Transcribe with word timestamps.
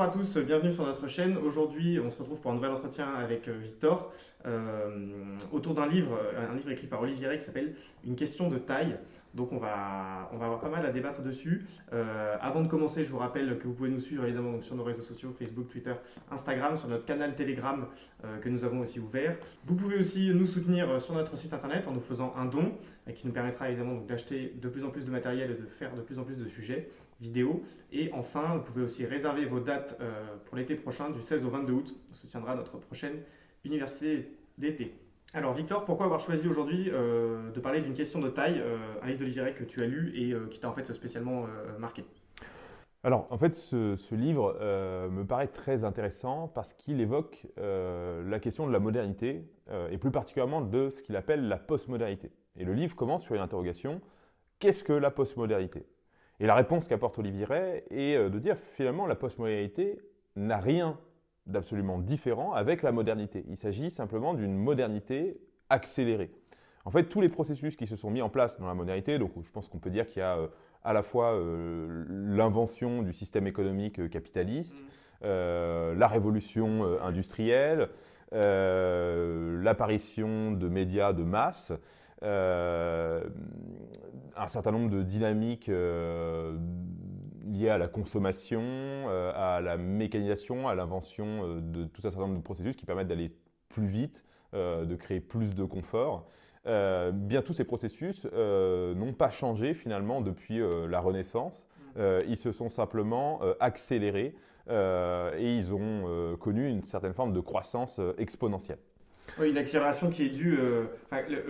bonjour 0.00 0.14
à 0.14 0.16
tous, 0.16 0.38
bienvenue 0.38 0.72
sur 0.72 0.86
notre 0.86 1.08
chaîne. 1.08 1.36
Aujourd'hui, 1.36 2.00
on 2.00 2.10
se 2.10 2.16
retrouve 2.16 2.40
pour 2.40 2.50
un 2.50 2.54
nouvel 2.54 2.70
entretien 2.70 3.06
avec 3.16 3.46
euh, 3.48 3.58
Victor 3.62 4.10
euh, 4.46 5.36
autour 5.52 5.74
d'un 5.74 5.86
livre, 5.86 6.18
un 6.38 6.54
livre 6.54 6.70
écrit 6.70 6.86
par 6.86 7.02
Olivier 7.02 7.28
Rey 7.28 7.36
qui 7.36 7.44
s'appelle 7.44 7.74
Une 8.06 8.16
question 8.16 8.48
de 8.48 8.56
taille. 8.56 8.96
Donc 9.34 9.52
on 9.52 9.58
va, 9.58 10.30
on 10.32 10.38
va 10.38 10.46
avoir 10.46 10.60
pas 10.60 10.70
mal 10.70 10.86
à 10.86 10.90
débattre 10.90 11.20
dessus. 11.20 11.66
Euh, 11.92 12.34
avant 12.40 12.62
de 12.62 12.68
commencer, 12.68 13.04
je 13.04 13.10
vous 13.10 13.18
rappelle 13.18 13.58
que 13.58 13.64
vous 13.64 13.74
pouvez 13.74 13.90
nous 13.90 14.00
suivre 14.00 14.24
évidemment 14.24 14.58
sur 14.62 14.74
nos 14.74 14.84
réseaux 14.84 15.02
sociaux, 15.02 15.34
Facebook, 15.38 15.68
Twitter, 15.68 15.92
Instagram, 16.30 16.78
sur 16.78 16.88
notre 16.88 17.04
canal 17.04 17.34
Telegram 17.34 17.86
que 18.40 18.48
nous 18.48 18.64
avons 18.64 18.80
aussi 18.80 19.00
ouvert. 19.00 19.36
Vous 19.66 19.74
pouvez 19.74 19.98
aussi 19.98 20.32
nous 20.34 20.46
soutenir 20.46 20.98
sur 21.02 21.12
notre 21.12 21.36
site 21.36 21.52
internet 21.52 21.86
en 21.86 21.92
nous 21.92 22.00
faisant 22.00 22.32
un 22.38 22.46
don 22.46 22.72
qui 23.14 23.26
nous 23.26 23.34
permettra 23.34 23.68
évidemment 23.68 24.00
d'acheter 24.08 24.54
de 24.60 24.68
plus 24.70 24.82
en 24.82 24.88
plus 24.88 25.04
de 25.04 25.10
matériel 25.10 25.50
et 25.50 25.54
de 25.54 25.66
faire 25.66 25.94
de 25.94 26.00
plus 26.00 26.18
en 26.18 26.24
plus 26.24 26.36
de 26.36 26.48
sujets 26.48 26.88
vidéo. 27.20 27.62
Et 27.92 28.10
enfin, 28.12 28.56
vous 28.56 28.62
pouvez 28.62 28.84
aussi 28.84 29.04
réserver 29.04 29.44
vos 29.46 29.60
dates 29.60 29.96
euh, 30.00 30.36
pour 30.44 30.56
l'été 30.56 30.74
prochain, 30.74 31.10
du 31.10 31.20
16 31.20 31.44
au 31.44 31.50
22 31.50 31.72
août. 31.72 31.94
On 32.10 32.14
se 32.14 32.26
tiendra 32.26 32.54
notre 32.54 32.78
prochaine 32.78 33.18
université 33.64 34.28
d'été. 34.58 34.94
Alors 35.32 35.54
Victor, 35.54 35.84
pourquoi 35.84 36.06
avoir 36.06 36.20
choisi 36.20 36.48
aujourd'hui 36.48 36.90
euh, 36.92 37.50
de 37.52 37.60
parler 37.60 37.80
d'une 37.80 37.94
question 37.94 38.20
de 38.20 38.28
taille, 38.28 38.60
euh, 38.60 38.78
un 39.02 39.06
livre 39.06 39.20
d'Olivier 39.20 39.52
que 39.56 39.64
tu 39.64 39.82
as 39.82 39.86
lu 39.86 40.12
et 40.16 40.34
qui 40.50 40.58
t'a 40.58 40.68
en 40.68 40.72
fait 40.72 40.92
spécialement 40.92 41.46
marqué? 41.78 42.04
Alors, 43.02 43.26
en 43.30 43.38
fait, 43.38 43.54
ce, 43.54 44.14
livre 44.14 44.58
me 45.10 45.24
paraît 45.24 45.46
très 45.46 45.84
intéressant 45.84 46.48
parce 46.48 46.74
qu'il 46.74 47.00
évoque 47.00 47.46
la 47.56 48.38
question 48.40 48.66
de 48.66 48.72
la 48.72 48.78
modernité 48.78 49.42
et 49.90 49.96
plus 49.96 50.10
particulièrement 50.10 50.60
de 50.60 50.90
ce 50.90 51.00
qu'il 51.00 51.16
appelle 51.16 51.48
la 51.48 51.56
postmodernité. 51.56 52.30
Et 52.56 52.64
le 52.64 52.74
livre 52.74 52.94
commence 52.94 53.22
sur 53.22 53.34
une 53.34 53.40
interrogation 53.40 54.02
qu'est-ce 54.60 54.84
que 54.84 54.92
la 54.92 55.10
postmodernité? 55.10 55.86
Et 56.40 56.46
la 56.46 56.54
réponse 56.54 56.88
qu'apporte 56.88 57.18
Olivier 57.18 57.44
Ray 57.44 57.82
est 57.90 58.16
euh, 58.16 58.30
de 58.30 58.38
dire 58.38 58.56
finalement 58.72 59.06
la 59.06 59.14
postmodernité 59.14 60.00
n'a 60.36 60.56
rien 60.56 60.98
d'absolument 61.46 61.98
différent 61.98 62.54
avec 62.54 62.82
la 62.82 62.92
modernité. 62.92 63.44
Il 63.48 63.56
s'agit 63.56 63.90
simplement 63.90 64.34
d'une 64.34 64.56
modernité 64.56 65.38
accélérée. 65.68 66.30
En 66.86 66.90
fait, 66.90 67.04
tous 67.04 67.20
les 67.20 67.28
processus 67.28 67.76
qui 67.76 67.86
se 67.86 67.94
sont 67.94 68.10
mis 68.10 68.22
en 68.22 68.30
place 68.30 68.58
dans 68.58 68.66
la 68.66 68.74
modernité, 68.74 69.18
donc 69.18 69.32
je 69.42 69.50
pense 69.50 69.68
qu'on 69.68 69.78
peut 69.78 69.90
dire 69.90 70.06
qu'il 70.06 70.20
y 70.20 70.22
a 70.22 70.38
euh, 70.38 70.48
à 70.82 70.94
la 70.94 71.02
fois 71.02 71.34
euh, 71.34 72.06
l'invention 72.08 73.02
du 73.02 73.12
système 73.12 73.46
économique 73.46 74.08
capitaliste, 74.08 74.82
mmh. 75.22 75.26
la 75.26 76.08
révolution 76.08 76.98
industrielle, 77.02 77.90
l'apparition 78.32 80.52
de 80.52 80.68
médias 80.68 81.12
de 81.12 81.22
masse, 81.22 81.74
un 82.22 83.22
certain 84.48 84.72
nombre 84.72 84.90
de 84.90 85.02
dynamiques 85.02 85.68
euh, 85.68 86.56
liées 87.46 87.70
à 87.70 87.78
la 87.78 87.88
consommation, 87.88 88.62
euh, 88.62 89.32
à 89.34 89.60
la 89.60 89.76
mécanisation, 89.76 90.68
à 90.68 90.74
l'invention 90.74 91.60
de 91.60 91.84
tout 91.84 92.00
un 92.04 92.10
certain 92.10 92.26
nombre 92.26 92.38
de 92.38 92.42
processus 92.42 92.76
qui 92.76 92.86
permettent 92.86 93.08
d'aller 93.08 93.32
plus 93.68 93.86
vite, 93.86 94.24
de 94.52 94.96
créer 94.96 95.20
plus 95.20 95.54
de 95.54 95.64
confort. 95.64 96.26
bien 96.64 97.40
tous 97.40 97.52
ces 97.52 97.64
processus 97.64 98.24
n'ont 98.24 99.14
pas 99.16 99.30
changé 99.30 99.74
finalement 99.74 100.20
depuis 100.20 100.60
la 100.88 100.98
Renaissance. 100.98 101.68
Mm. 101.94 102.00
ils 102.26 102.36
se 102.36 102.50
sont 102.50 102.68
simplement 102.68 103.40
accélérés 103.60 104.34
et 104.68 105.56
ils 105.56 105.72
ont 105.72 106.36
connu 106.40 106.68
une 106.68 106.82
certaine 106.82 107.14
forme 107.14 107.32
de 107.32 107.38
croissance 107.38 108.00
exponentielle. 108.18 108.80
Oui, 109.38 109.50
une 109.50 109.58
accélération 109.58 110.10
qui 110.10 110.24
est 110.24 110.28
due. 110.30 110.58
Euh, 110.58 110.86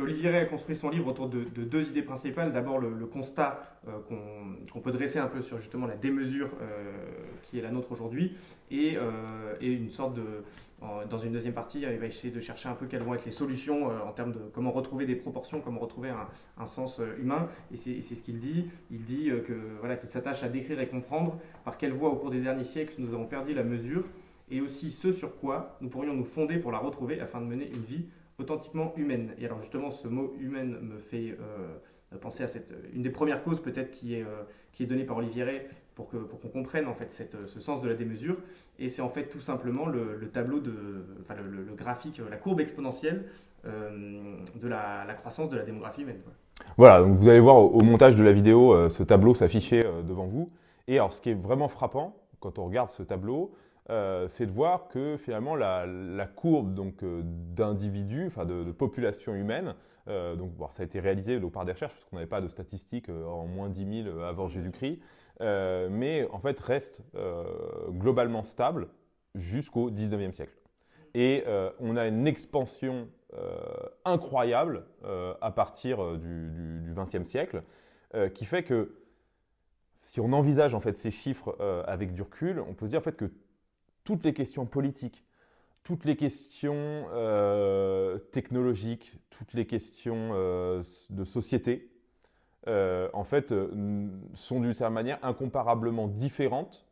Olivier 0.00 0.34
a 0.36 0.44
construit 0.44 0.76
son 0.76 0.90
livre 0.90 1.08
autour 1.08 1.28
de, 1.28 1.42
deux 1.44 1.88
idées 1.88 2.02
principales. 2.02 2.52
D'abord, 2.52 2.78
le, 2.78 3.06
constat 3.06 3.78
euh, 3.88 3.92
qu'on 4.72 4.80
peut 4.80 4.92
dresser 4.92 5.18
un 5.18 5.26
peu 5.26 5.42
sur 5.42 5.58
justement 5.58 5.86
la 5.86 5.96
démesure 5.96 6.50
euh, 6.60 6.92
qui 7.42 7.58
est 7.58 7.62
la 7.62 7.70
nôtre 7.70 7.92
aujourd'hui, 7.92 8.36
et, 8.70 8.96
une 9.60 9.90
sorte 9.90 10.14
de. 10.14 10.22
dans 11.10 11.18
une 11.18 11.32
deuxième 11.32 11.54
partie, 11.54 11.80
il 11.80 11.98
va 11.98 12.06
essayer 12.06 12.32
de 12.32 12.40
chercher 12.40 12.68
un 12.68 12.74
peu 12.74 12.86
quelles 12.86 13.02
vont 13.02 13.14
être 13.14 13.24
les 13.24 13.30
solutions 13.30 13.86
en 13.86 14.12
termes 14.12 14.32
de 14.32 14.38
comment 14.52 14.70
retrouver 14.70 15.06
des 15.06 15.16
proportions, 15.16 15.60
comment 15.60 15.80
retrouver 15.80 16.10
un, 16.58 16.66
sens 16.66 17.00
humain. 17.18 17.48
Et 17.72 17.76
c'est 17.76 18.02
ce 18.02 18.22
qu'il 18.22 18.38
dit. 18.38 18.66
Il 18.90 19.02
dit 19.02 19.30
que 19.46 19.54
voilà 19.80 19.96
qu'il 19.96 20.08
s'attache 20.08 20.42
à 20.42 20.48
décrire 20.48 20.80
et 20.80 20.88
comprendre 20.88 21.38
par 21.64 21.78
quelle 21.78 21.92
voie 21.92 22.10
au 22.10 22.16
cours 22.16 22.30
des 22.30 22.40
derniers 22.40 22.64
siècles 22.64 22.94
nous 22.98 23.12
avons 23.12 23.26
perdu 23.26 23.54
la 23.54 23.64
mesure 23.64 24.04
et 24.50 24.60
aussi 24.60 24.90
ce 24.90 25.12
sur 25.12 25.36
quoi 25.36 25.76
nous 25.80 25.88
pourrions 25.88 26.14
nous 26.14 26.24
fonder 26.24 26.58
pour 26.58 26.72
la 26.72 26.78
retrouver 26.78 27.20
afin 27.20 27.40
de 27.40 27.46
mener 27.46 27.68
une 27.68 27.82
vie 27.82 28.04
authentiquement 28.38 28.92
humaine. 28.96 29.34
Et 29.38 29.44
alors 29.44 29.60
justement, 29.60 29.90
ce 29.90 30.08
mot 30.08 30.34
humaine 30.40 30.76
me 30.80 30.98
fait 30.98 31.36
euh, 31.40 32.18
penser 32.20 32.42
à 32.42 32.48
cette, 32.48 32.74
une 32.94 33.02
des 33.02 33.10
premières 33.10 33.44
causes 33.44 33.62
peut-être 33.62 33.90
qui 33.90 34.14
est, 34.14 34.22
euh, 34.22 34.42
qui 34.72 34.82
est 34.82 34.86
donnée 34.86 35.04
par 35.04 35.18
Olivier 35.18 35.44
Ray 35.44 35.62
pour 35.94 36.08
qu'on 36.08 36.24
pour 36.24 36.40
qu'on 36.40 36.48
comprenne 36.48 36.86
en 36.86 36.94
fait 36.94 37.12
cette, 37.12 37.36
ce 37.46 37.60
sens 37.60 37.82
de 37.82 37.88
la 37.88 37.94
démesure. 37.94 38.36
Et 38.78 38.88
c'est 38.88 39.02
en 39.02 39.10
fait 39.10 39.26
tout 39.26 39.40
simplement 39.40 39.86
le, 39.86 40.28
tableau, 40.32 40.58
de, 40.58 40.70
le, 40.70 41.74
graphique, 41.76 42.20
la 42.30 42.38
courbe 42.38 42.60
exponentielle 42.60 43.26
euh, 43.66 44.36
de 44.54 44.68
la, 44.68 45.04
la, 45.06 45.12
croissance 45.12 45.50
de 45.50 45.58
la 45.58 45.64
démographie 45.64 46.00
humaine. 46.00 46.20
Voilà, 46.78 47.02
donc 47.02 47.18
vous 47.18 47.28
allez 47.28 47.40
voir 47.40 47.56
au, 47.56 47.80
montage 47.82 48.16
de 48.16 48.24
la 48.24 48.32
vidéo 48.32 48.88
ce 48.88 49.02
tableau 49.02 49.34
s'afficher 49.34 49.82
devant 50.08 50.26
vous. 50.26 50.50
Et 50.88 50.94
alors 50.94 51.12
ce 51.12 51.20
qui 51.20 51.30
est 51.30 51.34
vraiment 51.34 51.68
frappant 51.68 52.16
quand 52.40 52.58
on 52.58 52.64
regarde 52.64 52.88
ce 52.88 53.02
tableau, 53.02 53.52
euh, 53.90 54.28
c'est 54.28 54.46
de 54.46 54.52
voir 54.52 54.86
que 54.86 55.16
finalement 55.16 55.56
la, 55.56 56.26
courbe 56.36 56.74
donc 56.74 57.02
euh, 57.02 57.22
d'individus, 57.24 58.28
enfin 58.28 58.44
de, 58.44 58.70
population 58.70 59.34
humaine, 59.34 59.74
euh, 60.06 60.36
donc 60.36 60.52
ça 60.70 60.82
a 60.82 60.86
été 60.86 61.00
réalisé 61.00 61.40
par 61.40 61.64
des 61.64 61.72
recherches 61.72 61.94
parce 61.94 62.04
qu'on 62.04 62.16
n'avait 62.16 62.28
pas 62.28 62.40
de 62.40 62.46
statistiques 62.46 63.08
en 63.08 63.46
moins 63.46 63.68
10 63.68 64.04
000 64.04 64.20
avant 64.20 64.48
Jésus-Christ, 64.48 65.00
mais 65.40 66.28
en 66.30 66.38
fait 66.38 66.58
reste 66.60 67.02
globalement 67.90 68.44
stable 68.44 68.88
jusqu'au 69.34 69.90
19e 69.90 70.32
siècle. 70.32 70.54
Et 71.14 71.44
on 71.80 71.96
a 71.96 72.06
une 72.06 72.26
expansion 72.26 73.08
incroyable 74.04 74.84
à 75.40 75.50
partir 75.50 76.16
du, 76.18 76.50
du, 76.82 76.92
20e 76.92 77.24
siècle, 77.24 77.62
qui 78.34 78.44
fait 78.44 78.62
que 78.62 78.94
si 80.00 80.20
on 80.20 80.32
envisage 80.32 80.74
en 80.74 80.80
fait 80.80 80.96
ces 80.96 81.10
chiffres 81.10 81.56
avec 81.86 82.14
du 82.14 82.22
recul, 82.22 82.60
on 82.60 82.74
peut 82.74 82.86
se 82.86 82.90
dire 82.90 83.00
en 83.00 83.04
fait 83.04 83.16
que 83.16 83.30
toutes 84.04 84.24
les 84.24 84.32
questions 84.32 84.66
politiques, 84.66 85.24
toutes 85.82 86.04
les 86.04 86.16
questions 86.16 87.06
euh, 87.12 88.18
technologiques, 88.32 89.18
toutes 89.30 89.54
les 89.54 89.66
questions 89.66 90.30
euh, 90.34 90.82
de 91.10 91.24
société, 91.24 91.90
euh, 92.68 93.08
en 93.12 93.24
fait, 93.24 93.54
sont 94.34 94.60
d'une 94.60 94.74
certaine 94.74 94.94
manière 94.94 95.18
incomparablement 95.22 96.06
différentes 96.06 96.86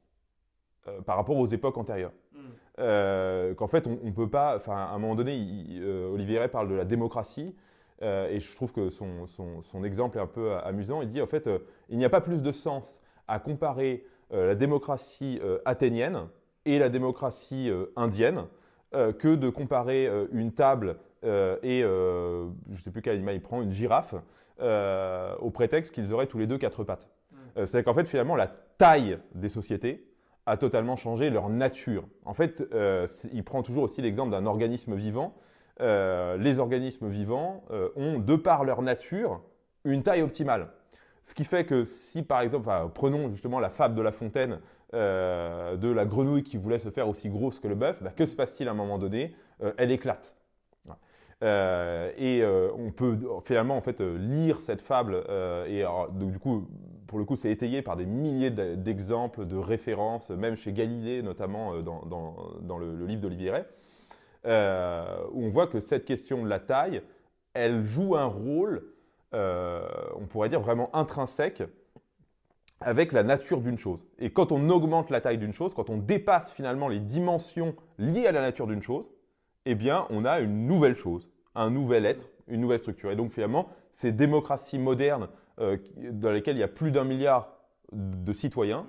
par 1.04 1.16
rapport 1.16 1.36
aux 1.36 1.46
époques 1.46 1.76
antérieures. 1.76 2.14
Hmm. 2.32 3.54
Qu'en 3.54 3.68
fait, 3.68 3.86
on 3.86 3.98
ne 4.02 4.10
peut 4.10 4.30
pas, 4.30 4.56
enfin, 4.56 4.76
à 4.76 4.94
un 4.94 4.98
moment 4.98 5.14
donné, 5.14 5.34
Olivier 6.10 6.38
Ray 6.38 6.48
parle 6.48 6.68
de 6.68 6.74
la 6.74 6.86
démocratie, 6.86 7.54
et 8.00 8.40
je 8.40 8.54
trouve 8.56 8.72
que 8.72 8.88
son, 8.88 9.26
son, 9.26 9.84
exemple 9.84 10.16
est 10.16 10.20
un 10.20 10.26
peu 10.26 10.56
amusant. 10.56 11.02
Il 11.02 11.08
dit, 11.08 11.20
en 11.20 11.26
fait, 11.26 11.50
il 11.90 11.98
n'y 11.98 12.06
a 12.06 12.08
pas 12.10 12.22
plus 12.22 12.40
de 12.40 12.52
sens 12.52 13.02
à 13.26 13.38
comparer 13.38 14.06
la 14.30 14.54
démocratie 14.54 15.40
athénienne 15.66 16.28
et 16.68 16.78
la 16.78 16.88
démocratie 16.90 17.70
euh, 17.70 17.86
indienne 17.96 18.44
euh, 18.94 19.12
que 19.12 19.34
de 19.34 19.48
comparer 19.48 20.06
euh, 20.06 20.26
une 20.32 20.52
table 20.52 20.96
et, 21.24 21.80
je 21.80 22.46
ne 22.70 22.76
sais 22.76 22.92
plus 22.92 23.02
quel 23.02 23.14
animal 23.14 23.34
il 23.34 23.40
prend, 23.40 23.60
une 23.60 23.72
girafe, 23.72 24.14
au 24.60 25.50
prétexte 25.50 25.92
qu'ils 25.92 26.14
auraient 26.14 26.28
tous 26.28 26.38
les 26.38 26.46
deux 26.46 26.58
quatre 26.58 26.84
pattes. 26.84 27.10
Mm. 27.32 27.36
C'est-à-dire 27.66 27.84
qu'en 27.86 27.94
fait, 27.94 28.06
finalement, 28.06 28.36
la 28.36 28.46
taille 28.46 29.18
des 29.34 29.48
sociétés 29.48 30.06
a 30.46 30.56
totalement 30.56 30.94
changé 30.94 31.28
leur 31.28 31.48
nature. 31.48 32.04
En 32.24 32.34
fait, 32.34 32.62
il 33.32 33.42
prend 33.42 33.64
toujours 33.64 33.82
aussi 33.82 34.00
l'exemple 34.00 34.30
d'un 34.30 34.46
organisme 34.46 34.94
vivant. 34.94 35.34
les 35.80 36.60
organismes 36.60 37.08
vivants 37.08 37.64
ont, 37.96 38.20
de 38.20 38.36
par 38.36 38.62
leur 38.62 38.80
nature, 38.80 39.40
une 39.82 40.04
taille 40.04 40.22
optimale. 40.22 40.68
Ce 41.22 41.34
qui 41.34 41.44
fait 41.44 41.64
que 41.64 41.84
si, 41.84 42.22
par 42.22 42.40
exemple, 42.40 42.70
prenons 42.94 43.30
justement 43.30 43.60
la 43.60 43.70
fable 43.70 43.94
de 43.94 44.02
La 44.02 44.12
Fontaine 44.12 44.60
euh, 44.94 45.76
de 45.76 45.90
la 45.90 46.06
grenouille 46.06 46.44
qui 46.44 46.56
voulait 46.56 46.78
se 46.78 46.88
faire 46.88 47.08
aussi 47.08 47.28
grosse 47.28 47.58
que 47.58 47.68
le 47.68 47.74
bœuf, 47.74 48.02
bah, 48.02 48.10
que 48.16 48.24
se 48.24 48.34
passe-t-il 48.34 48.68
à 48.68 48.70
un 48.70 48.74
moment 48.74 48.98
donné? 48.98 49.34
Euh, 49.62 49.72
Elle 49.76 49.90
éclate. 49.90 50.34
Euh, 51.44 52.10
et 52.16 52.44
on 52.76 52.90
peut 52.90 53.16
finalement 53.44 53.76
en 53.76 53.80
fait 53.80 54.00
lire 54.00 54.60
cette 54.60 54.82
fable 54.82 55.22
et 55.68 55.84
donc, 56.14 56.32
du 56.32 56.38
coup 56.40 56.66
pour 57.06 57.20
le 57.20 57.24
coup 57.24 57.36
c'est 57.36 57.52
étayé 57.52 57.80
par 57.80 57.96
des 57.96 58.06
milliers 58.06 58.50
d'exemples 58.50 59.46
de 59.46 59.56
références 59.56 60.30
même 60.30 60.56
chez 60.56 60.72
Galilée 60.72 61.22
notamment 61.22 61.80
dans, 61.80 62.78
le, 62.78 63.06
livre 63.06 63.20
d'Olivier 63.20 63.52
Ray 63.52 63.64
où 65.32 65.44
on 65.44 65.50
voit 65.50 65.68
que 65.68 65.78
cette 65.78 66.04
question 66.04 66.42
de 66.42 66.48
la 66.48 66.58
taille 66.58 67.02
elle 67.54 67.84
joue 67.84 68.16
un 68.16 68.26
rôle 68.26 68.82
on 69.32 70.26
pourrait 70.28 70.48
dire 70.48 70.60
vraiment 70.60 70.94
intrinsèque 70.94 71.62
avec 72.80 73.12
la 73.12 73.22
nature 73.22 73.60
d'une 73.60 73.78
chose. 73.78 74.06
Et 74.18 74.30
quand 74.30 74.52
on 74.52 74.68
augmente 74.70 75.10
la 75.10 75.20
taille 75.20 75.38
d'une 75.38 75.52
chose, 75.52 75.74
quand 75.74 75.90
on 75.90 75.96
dépasse 75.96 76.52
finalement 76.52 76.88
les 76.88 77.00
dimensions 77.00 77.74
liées 77.98 78.26
à 78.26 78.32
la 78.32 78.40
nature 78.40 78.66
d'une 78.66 78.82
chose, 78.82 79.10
eh 79.66 79.74
bien, 79.74 80.06
on 80.10 80.24
a 80.24 80.40
une 80.40 80.66
nouvelle 80.66 80.94
chose, 80.94 81.28
un 81.54 81.70
nouvel 81.70 82.06
être, 82.06 82.30
une 82.46 82.60
nouvelle 82.60 82.78
structure. 82.78 83.10
Et 83.10 83.16
donc, 83.16 83.32
finalement, 83.32 83.68
ces 83.90 84.12
démocraties 84.12 84.78
modernes 84.78 85.28
euh, 85.60 85.76
dans 86.12 86.30
lesquelles 86.30 86.56
il 86.56 86.60
y 86.60 86.64
a 86.64 86.68
plus 86.68 86.90
d'un 86.90 87.04
milliard 87.04 87.52
de 87.92 88.32
citoyens 88.32 88.86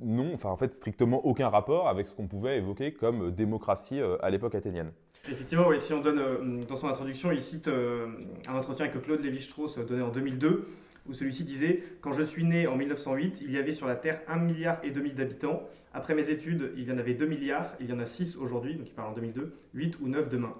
non, 0.00 0.32
enfin 0.34 0.50
en 0.50 0.56
fait 0.56 0.74
strictement 0.74 1.24
aucun 1.24 1.48
rapport 1.48 1.88
avec 1.88 2.06
ce 2.06 2.14
qu'on 2.14 2.26
pouvait 2.26 2.58
évoquer 2.58 2.92
comme 2.92 3.30
démocratie 3.30 4.00
à 4.20 4.30
l'époque 4.30 4.54
athénienne. 4.54 4.92
Effectivement, 5.30 5.66
si 5.78 5.92
on 5.92 6.00
donne 6.00 6.64
dans 6.64 6.76
son 6.76 6.88
introduction, 6.88 7.30
il 7.30 7.40
cite 7.40 7.68
un 7.68 8.54
entretien 8.54 8.88
que 8.88 8.98
Claude 8.98 9.20
Lévi-Strauss 9.20 9.78
donné 9.78 10.02
en 10.02 10.10
2002, 10.10 10.68
où 11.08 11.14
celui-ci 11.14 11.44
disait 11.44 11.82
Quand 12.00 12.12
je 12.12 12.22
suis 12.22 12.44
né 12.44 12.66
en 12.66 12.76
1908, 12.76 13.40
il 13.42 13.52
y 13.52 13.58
avait 13.58 13.72
sur 13.72 13.86
la 13.86 13.96
Terre 13.96 14.20
un 14.28 14.36
milliard 14.36 14.78
et 14.82 14.90
demi 14.90 15.12
d'habitants. 15.12 15.62
Après 15.94 16.14
mes 16.14 16.30
études, 16.30 16.72
il 16.76 16.88
y 16.88 16.92
en 16.92 16.98
avait 16.98 17.14
2 17.14 17.26
milliards, 17.26 17.74
il 17.78 17.90
y 17.90 17.92
en 17.92 17.98
a 17.98 18.06
6 18.06 18.36
aujourd'hui, 18.38 18.76
donc 18.76 18.88
il 18.88 18.94
parle 18.94 19.10
en 19.10 19.14
2002, 19.14 19.54
8 19.74 20.00
ou 20.00 20.08
9 20.08 20.28
demain. 20.28 20.54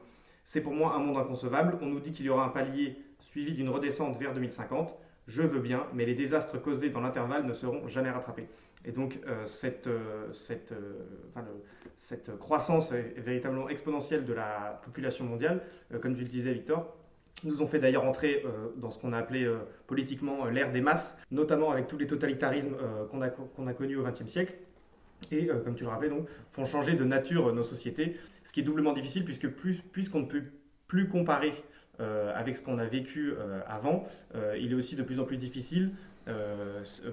C'est 0.45 0.61
pour 0.61 0.75
moi 0.75 0.95
un 0.95 0.99
monde 0.99 1.17
inconcevable. 1.17 1.79
On 1.81 1.87
nous 1.87 2.01
dit 2.01 2.13
qu'il 2.13 2.27
y 2.27 2.29
aura 2.29 2.45
un 2.45 2.51
palier 2.51 2.97
suivi 3.21 3.53
d'une 3.53 3.71
redescente 3.71 4.19
vers 4.19 4.35
2050. 4.35 4.95
Je 5.29 5.43
veux 5.43 5.61
bien, 5.61 5.87
mais 5.95 6.05
les 6.05 6.15
désastres 6.15 6.61
causés 6.61 6.91
dans 6.91 7.01
l'intervalle 7.01 7.47
ne 7.47 7.53
seront 7.53 7.87
jamais 7.89 8.11
rattrapés. 8.11 8.49
Et 8.85 8.93
donc 8.93 9.19
euh, 9.27 9.45
cette, 9.47 9.87
euh, 9.87 10.33
euh, 10.51 11.41
cette, 11.97 12.37
croissance 12.39 12.93
véritablement 12.93 13.69
exponentielle 13.69 14.25
de 14.25 14.33
la 14.33 14.81
population 14.85 15.25
mondiale, 15.25 15.63
comme 16.01 16.17
tu 16.17 16.23
le 16.23 16.29
disais 16.29 16.53
Victor, 16.53 16.97
nous 17.45 17.63
ont 17.63 17.67
fait 17.67 17.79
d'ailleurs 17.79 18.05
entrer 18.05 18.45
dans 18.77 18.91
ce 18.91 18.99
qu'on 19.01 19.13
a 19.13 19.19
appelé 19.19 19.51
politiquement 19.89 20.47
l'ère 20.47 20.71
des 20.71 20.81
masses, 20.81 21.19
notamment 21.33 21.73
avec 21.73 21.89
tous 21.89 21.99
les 21.99 22.07
totalitarismes 22.07 22.77
qu'on 23.11 23.67
a, 23.67 23.73
connus 23.73 23.97
au 23.97 24.05
XXe 24.05 24.27
siècle. 24.27 24.55
Et, 25.33 25.47
comme 25.47 25.75
tu 25.75 25.83
le 25.83 25.91
rappelais, 25.91 26.09
donc, 26.09 26.29
font 26.53 26.67
changer 26.67 26.95
de 26.95 27.05
nature 27.05 27.53
nos 27.53 27.65
sociétés, 27.65 28.17
ce 28.45 28.53
qui 28.53 28.61
est 28.61 28.63
doublement 28.63 28.93
difficile 28.93 29.25
puisque 29.25 29.49
puisqu'on 29.49 30.21
ne 30.21 30.27
peut 30.27 30.45
plus 30.87 31.09
comparer 31.09 31.65
avec 31.99 32.57
ce 32.57 32.63
qu'on 32.63 32.79
a 32.79 32.87
vécu 32.87 33.35
avant, 33.67 34.07
il 34.57 34.71
est 34.71 34.77
aussi 34.77 34.95
de 34.95 35.03
plus 35.03 35.19
en 35.19 35.25
plus 35.25 35.37
difficile 35.37 35.91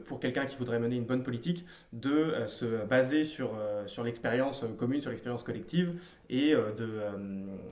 pour 0.06 0.19
quelqu'un 0.19 0.45
qui 0.45 0.57
voudrait 0.57 0.79
mener 0.79 0.95
une 0.95 1.06
bonne 1.06 1.23
politique 1.23 1.65
de 1.94 2.33
se 2.47 2.85
baser 2.85 3.23
sur, 3.23 3.51
sur 3.88 4.03
l'expérience 4.03 4.65
commune, 4.77 5.01
sur 5.01 5.09
l'expérience 5.09 5.44
collective 5.44 6.00
et 6.29 6.53
de 6.53 7.01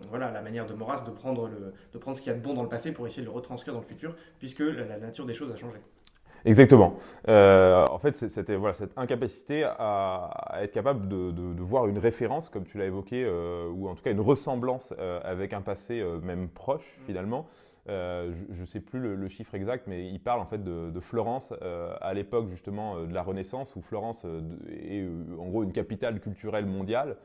voilà 0.10 0.32
la 0.32 0.42
manière 0.42 0.66
de 0.66 0.74
Maurras 0.74 1.04
de 1.06 1.12
prendre, 1.12 1.48
le, 1.48 1.74
de 1.94 1.98
prendre 1.98 2.18
ce 2.18 2.22
qu'il 2.22 2.32
y 2.32 2.36
a 2.36 2.38
de 2.38 2.44
bon 2.44 2.54
dans 2.54 2.64
le 2.64 2.70
passé 2.70 2.92
pour 2.92 3.06
essayer 3.08 3.22
de 3.22 3.28
le 3.28 3.34
retranscrire 3.34 3.74
dans 3.74 3.82
le 3.82 3.86
futur, 3.86 4.16
puisque 4.40 4.60
la 4.60 4.98
nature 4.98 5.26
des 5.26 5.34
choses 5.34 5.52
a 5.52 5.56
changé. 5.56 5.78
Exactement. 6.46 6.96
Euh, 7.28 7.86
en 7.90 7.98
fait, 7.98 8.16
c'était 8.16 8.56
voilà, 8.56 8.74
cette 8.74 8.98
incapacité 8.98 9.64
à, 9.64 10.60
être 10.62 10.72
capable 10.72 11.08
de, 11.08 11.62
voir 11.62 11.88
une 11.88 11.98
référence, 11.98 12.50
comme 12.50 12.66
tu 12.66 12.78
l'as 12.78 12.86
évoqué, 12.86 13.24
euh, 13.26 13.68
ou 13.70 13.90
en 13.90 13.96
tout 13.96 14.04
cas 14.04 14.12
une 14.12 14.22
ressemblance 14.22 14.94
euh, 15.00 15.20
avec 15.24 15.54
un 15.54 15.62
passé 15.62 16.04
même 16.24 16.48
proche 16.48 16.98
mm. 17.02 17.06
Finalement. 17.88 18.36
je 18.52 18.62
ne 18.62 18.66
sais 18.66 18.80
plus 18.80 19.00
le, 19.00 19.28
chiffre 19.28 19.56
exact, 19.56 19.88
mais 19.88 20.08
il 20.08 20.20
parle 20.20 20.42
en 20.42 20.46
fait 20.46 20.64
de, 20.64 21.00
Florence 21.00 21.54
à 22.02 22.14
l'époque 22.14 22.50
justement 22.50 23.04
de 23.04 23.14
la 23.14 23.24
Renaissance, 23.24 23.76
où 23.76 23.82
Florence 23.82 24.26
est 24.70 25.06
en 25.38 25.48
gros 25.48 25.64
une 25.64 25.74
capitale 25.74 26.20
culturelle 26.20 26.66
mondiale. 26.66 27.18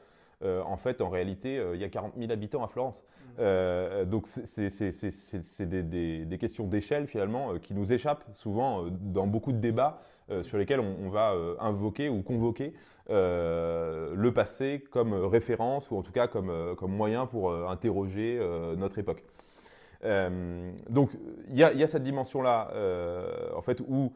Euh, 0.44 0.62
en 0.62 0.76
fait, 0.76 1.00
en 1.00 1.08
réalité, 1.08 1.58
euh, 1.58 1.76
il 1.76 1.80
y 1.80 1.84
a 1.84 1.88
40 1.88 2.14
000 2.18 2.32
habitants 2.32 2.64
à 2.64 2.68
Florence. 2.68 3.04
Mmh. 3.04 3.30
Euh, 3.38 4.04
donc, 4.04 4.26
c'est 4.26 5.66
des, 5.68 6.38
questions 6.38 6.66
d'échelle, 6.66 7.06
finalement, 7.06 7.58
qui 7.58 7.74
nous 7.74 7.92
échappent 7.92 8.24
souvent 8.32 8.86
dans 8.90 9.26
beaucoup 9.26 9.52
de 9.52 9.58
débats 9.58 10.00
sur 10.42 10.56
lesquels 10.56 10.80
on, 10.80 11.10
va 11.10 11.34
invoquer 11.60 12.08
ou 12.08 12.22
convoquer 12.22 12.72
le 13.08 14.30
passé 14.30 14.82
comme 14.90 15.12
référence, 15.12 15.90
ou 15.90 15.98
en 15.98 16.02
tout 16.02 16.12
cas 16.12 16.26
comme, 16.26 16.74
comme 16.76 16.92
moyen 16.92 17.26
pour 17.26 17.52
interroger 17.68 18.40
notre 18.78 18.98
époque. 18.98 19.24
Donc, 20.02 21.10
il 21.48 21.54
y, 21.54 21.58
y, 21.58 21.82
a 21.82 21.86
cette 21.86 22.02
dimension-là, 22.02 22.72
en 23.54 23.62
fait, 23.62 23.80
où 23.80 24.12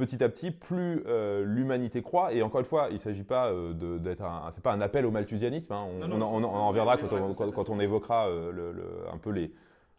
petit 0.00 0.24
à 0.24 0.28
petit, 0.28 0.50
plus 0.50 1.02
euh, 1.06 1.44
l'humanité 1.44 2.02
croît. 2.02 2.32
Et 2.32 2.42
encore 2.42 2.60
une 2.60 2.66
fois, 2.66 2.86
il 2.88 2.94
ne 2.94 2.98
s'agit 2.98 3.22
pas 3.22 3.50
euh, 3.50 3.98
d'être 3.98 4.22
un, 4.22 4.50
c'est 4.50 4.62
pas 4.62 4.72
un 4.72 4.80
appel 4.80 5.04
au 5.04 5.10
malthusianisme. 5.10 5.72
Hein. 5.72 5.86
On, 6.00 6.20
en 6.22 6.68
reviendra 6.68 6.96
quand 6.96 7.68
on, 7.68 7.80
évoquera 7.80 8.28
euh, 8.28 8.50
le, 8.50 8.74
un 9.12 9.18
peu 9.18 9.30
les, 9.30 9.52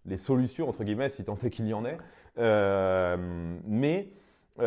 les, 0.06 0.18
solutions 0.18 0.68
entre 0.68 0.84
guillemets, 0.84 1.10
si 1.10 1.24
tant 1.24 1.38
est 1.38 1.50
qu'il 1.52 1.68
y 1.68 1.74
en 1.74 1.86
ait. 1.86 1.98
mais 3.68 4.10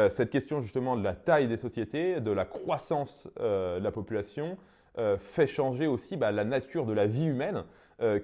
cette 0.08 0.30
question 0.30 0.60
justement 0.60 0.96
de 0.96 1.04
la 1.04 1.14
taille 1.14 1.46
des 1.48 1.56
sociétés, 1.56 2.20
de 2.20 2.30
la 2.30 2.44
croissance 2.44 3.28
de 3.38 3.82
la 3.82 3.90
population, 3.90 4.56
fait 5.18 5.46
changer 5.46 5.86
aussi 5.86 6.16
bah, 6.16 6.30
la 6.30 6.44
nature 6.44 6.86
de 6.86 6.92
la 6.92 7.06
vie 7.06 7.26
humaine. 7.26 7.64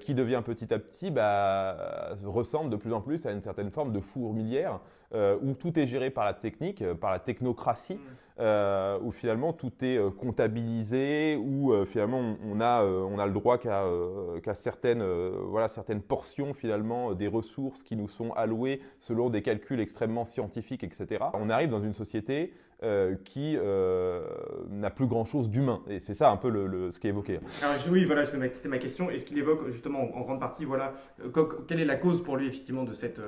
qui 0.00 0.14
devient 0.14 0.42
petit 0.44 0.72
à 0.74 0.78
petit, 0.78 1.10
bah, 1.10 2.14
ressemble 2.24 2.70
de 2.70 2.76
plus 2.76 2.92
en 2.92 3.00
plus 3.00 3.24
à 3.26 3.32
une 3.32 3.40
certaine 3.40 3.70
forme 3.70 3.92
de 3.92 4.00
fourmilière 4.00 4.80
euh, 5.12 5.36
où 5.42 5.54
tout 5.54 5.76
est 5.76 5.88
géré 5.88 6.08
par 6.10 6.24
la 6.24 6.34
technique, 6.34 6.82
euh, 6.82 6.94
par 6.94 7.10
la 7.10 7.18
technocratie, 7.18 7.94
mm. 7.94 7.98
euh, 8.38 8.96
où 9.02 9.10
finalement 9.10 9.52
tout 9.52 9.72
est 9.82 9.98
comptabilisé, 10.16 11.36
où 11.36 11.74
finalement 11.86 12.36
on 12.48 12.60
a, 12.60 12.84
on 12.84 13.18
a 13.18 13.26
le 13.26 13.32
droit 13.32 13.58
qu'à 13.58 14.54
certaines, 14.54 15.02
voilà, 15.48 15.66
certaines 15.66 16.00
portions 16.00 16.54
finalement 16.54 17.12
des 17.12 17.26
ressources 17.26 17.82
qui 17.82 17.96
nous 17.96 18.08
sont 18.08 18.30
allouées 18.34 18.80
selon 19.00 19.30
des 19.30 19.42
calculs 19.42 19.80
extrêmement 19.80 20.24
scientifiques, 20.24 20.84
etc. 20.84 21.24
On 21.34 21.50
arrive 21.50 21.70
dans 21.70 21.82
une 21.82 21.94
société 21.94 22.52
qui 23.24 23.56
n'a 24.70 24.90
plus 24.90 25.06
grand-chose 25.06 25.50
d'humain. 25.50 25.82
Et 25.88 26.00
c'est 26.00 26.14
ça 26.14 26.30
un 26.30 26.36
peu 26.36 26.50
ce 26.90 26.98
qui 26.98 27.06
est 27.06 27.10
évoqué. 27.10 27.40
Oui, 27.90 28.04
voilà, 28.04 28.26
c'était 28.26 28.68
ma 28.68 28.78
question. 28.78 29.10
Est-ce 29.10 29.26
qu'il 29.26 29.38
évoque 29.38 29.70
justement 29.70 30.00
en 30.16 30.20
grande 30.20 30.40
partie, 30.40 30.64
voilà, 30.64 30.94
quelle 31.68 31.80
est 31.80 31.84
la 31.84 31.96
cause 31.96 32.22
pour 32.22 32.36
lui 32.36 32.46
effectivement 32.46 32.84
de 32.84 32.92
cette 32.92 33.20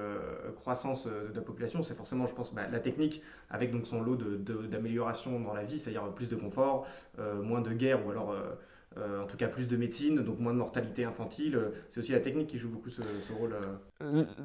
croissance 0.57 1.07
de 1.07 1.35
la 1.35 1.43
population? 1.43 1.83
C'est 1.83 1.97
forcément, 1.97 2.27
je 2.27 2.35
pense, 2.35 2.55
bah, 2.55 2.63
la 2.71 2.81
technique 2.81 3.23
avec 3.51 3.71
donc 3.71 3.87
son 3.87 4.03
lot 4.03 4.17
d'améliorations 4.17 5.39
dans 5.41 5.55
la 5.55 5.65
vie, 5.65 5.79
c'est-à-dire 5.79 6.05
plus 6.13 6.29
de 6.29 6.37
confort, 6.37 6.87
euh, 7.19 7.43
moins 7.43 7.61
de 7.61 7.73
guerre 7.73 8.07
ou 8.07 8.11
alors 8.11 8.31
euh, 8.31 8.37
euh, 8.37 8.55
en 8.97 9.27
tout 9.27 9.37
cas 9.37 9.49
plus 9.49 9.67
de 9.67 9.77
médecine, 9.77 10.23
donc 10.23 10.39
moins 10.39 10.53
de 10.53 10.59
mortalité 10.59 11.05
infantile. 11.05 11.59
C'est 11.91 12.01
aussi 12.01 12.13
la 12.13 12.21
technique 12.21 12.49
qui 12.49 12.59
joue 12.59 12.69
beaucoup 12.69 12.91
ce, 12.91 13.03
rôle. 13.39 13.55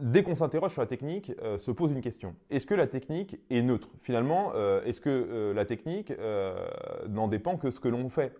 Dès 0.01 0.23
qu'on 0.23 0.35
s'interroge 0.35 0.71
sur 0.71 0.81
la 0.81 0.87
technique, 0.87 1.31
se 1.57 1.71
pose 1.71 1.91
une 1.91 2.01
question. 2.01 2.35
Est-ce 2.49 2.65
que 2.65 2.75
la 2.75 2.87
technique 2.87 3.39
est 3.49 3.61
neutre? 3.61 3.89
Finalement, 4.01 4.53
est-ce 4.85 5.01
que 5.01 5.53
la 5.55 5.65
technique 5.65 6.13
n'en 7.09 7.27
dépend 7.27 7.57
que 7.57 7.71
ce 7.71 7.79
que 7.79 7.87
l'on 7.87 8.09
fait? 8.09 8.33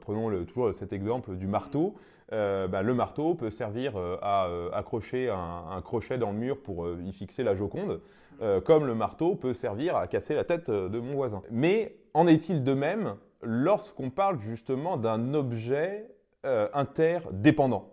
Prenons 0.00 0.44
toujours 0.44 0.74
cet 0.74 0.92
exemple 0.92 1.36
du 1.36 1.46
marteau. 1.46 1.94
Bah, 2.30 2.82
le 2.82 2.94
marteau 2.94 3.34
peut 3.34 3.50
servir 3.50 3.96
à 3.96 4.48
accrocher 4.72 5.30
un, 5.30 5.80
crochet 5.82 6.18
dans 6.18 6.32
le 6.32 6.38
mur 6.38 6.58
pour 6.58 6.88
y 7.04 7.12
fixer 7.12 7.42
la 7.42 7.54
Joconde. 7.54 8.00
Euh, 8.42 8.60
comme 8.60 8.86
le 8.86 8.94
marteau 8.94 9.36
peut 9.36 9.52
servir 9.52 9.96
à 9.96 10.06
casser 10.06 10.34
la 10.34 10.44
tête 10.44 10.68
euh, 10.68 10.88
de 10.88 10.98
mon 10.98 11.14
voisin. 11.14 11.42
Mais 11.50 11.94
en 12.14 12.26
est-il 12.26 12.64
de 12.64 12.74
même 12.74 13.14
lorsqu'on 13.44 14.10
parle 14.10 14.38
justement 14.40 14.96
d'un 14.96 15.34
objet 15.34 16.08
euh, 16.44 16.68
interdépendant 16.72 17.90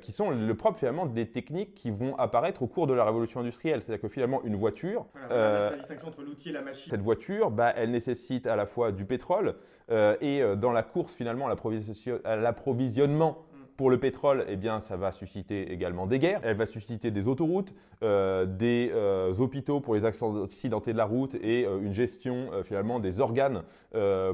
qui 0.00 0.10
sont 0.10 0.30
le 0.30 0.54
propre 0.54 0.78
finalement 0.78 1.04
des 1.04 1.30
techniques 1.30 1.74
qui 1.74 1.90
vont 1.90 2.16
apparaître 2.16 2.62
au 2.62 2.66
cours 2.66 2.86
de 2.86 2.94
la 2.94 3.04
révolution 3.04 3.40
industrielle. 3.40 3.82
C'est-à-dire 3.82 4.00
que 4.00 4.08
finalement 4.08 4.42
une 4.42 4.56
voiture, 4.56 5.04
la 5.28 5.76
distinction 5.76 6.08
entre 6.08 6.22
l'outil 6.22 6.48
et 6.48 6.52
la 6.52 6.62
machine. 6.62 6.90
Cette 6.90 7.02
voiture, 7.02 7.50
bah, 7.50 7.74
elle 7.76 7.90
nécessite 7.90 8.46
à 8.46 8.56
la 8.56 8.64
fois 8.64 8.90
du 8.90 9.04
pétrole 9.04 9.56
et 9.90 10.42
dans 10.56 10.72
la 10.72 10.82
course 10.82 11.14
finalement 11.14 11.46
à 11.46 12.36
l'approvisionnement 12.36 13.44
pour 13.80 13.88
le 13.88 13.98
pétrole, 13.98 14.44
eh 14.46 14.56
bien, 14.56 14.78
ça 14.80 14.98
va 14.98 15.10
susciter 15.10 15.72
également 15.72 16.06
des 16.06 16.18
guerres. 16.18 16.42
Elle 16.44 16.58
va 16.58 16.66
susciter 16.66 17.10
des 17.10 17.26
autoroutes, 17.26 17.72
euh, 18.02 18.44
des 18.44 18.90
euh, 18.92 19.34
hôpitaux 19.38 19.80
pour 19.80 19.94
les 19.94 20.04
accidentés 20.04 20.92
de 20.92 20.98
la 20.98 21.06
route 21.06 21.34
et 21.36 21.64
euh, 21.64 21.80
une 21.80 21.94
gestion 21.94 22.50
finalement 22.62 23.00
des 23.00 23.20
organes 23.20 23.62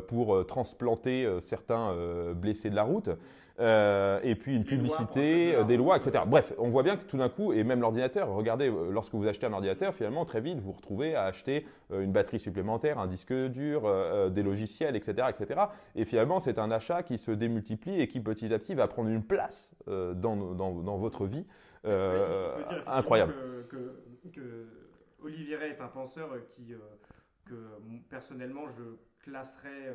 pour 0.09 0.45
transplanter 0.47 1.29
certains 1.39 1.95
blessés 2.35 2.71
de 2.71 2.75
la 2.75 2.83
route. 2.83 3.09
Euh, 3.59 4.21
et 4.23 4.35
puis 4.35 4.55
une 4.55 4.65
publicité, 4.65 5.55
euh, 5.55 5.65
des 5.65 5.79
lois, 5.79 5.97
etc. 5.97 6.25
Bref, 6.27 6.53
on 6.59 6.69
voit 6.69 6.83
bien 6.83 6.97
que 6.99 7.05
tout 7.05 7.17
d'un 7.17 7.31
coup, 7.31 7.55
et 7.55 7.65
même 7.65 7.81
l'ordinateur, 7.81 8.29
regardez, 8.29 8.69
euh, 8.69 8.91
lorsque 8.91 9.15
vous 9.15 9.27
achetez 9.27 9.47
un 9.47 9.53
ordinateur, 9.55 9.95
finalement, 9.95 10.27
très 10.27 10.43
vite, 10.43 10.59
vous 10.59 10.67
vous 10.67 10.73
retrouvez 10.73 11.15
à 11.15 11.25
acheter 11.25 11.65
une 11.93 12.13
batterie 12.13 12.39
supplémentaire, 12.39 12.99
un 12.99 13.07
disque 13.07 13.33
dur, 13.33 13.89
des 14.31 14.43
logiciels, 14.43 14.97
etc., 14.97 15.29
etc. 15.31 15.61
Et 15.95 16.05
finalement, 16.05 16.41
c'est 16.41 16.59
un 16.59 16.71
achat 16.71 17.03
qui 17.03 17.17
se 17.17 17.31
démultiplie 17.31 18.01
et 18.01 18.09
qui 18.09 18.21
petit 18.21 18.53
à 18.53 18.59
petit 18.59 18.75
va 18.75 18.89
prendre 18.89 19.09
une 19.09 19.23
place 19.23 19.75
dans, 19.87 20.37
dans, 20.37 20.97
votre 20.97 21.27
vie 21.27 21.47
incroyable. 22.87 23.35
Que, 23.71 24.03
que, 24.35 24.67
Olivier 25.23 25.57
est 25.63 25.81
un 25.81 25.89
penseur 25.89 26.31
qui, 26.51 26.75
que 27.45 27.55
personnellement, 28.11 28.69
je 28.69 28.83
classerais 29.23 29.95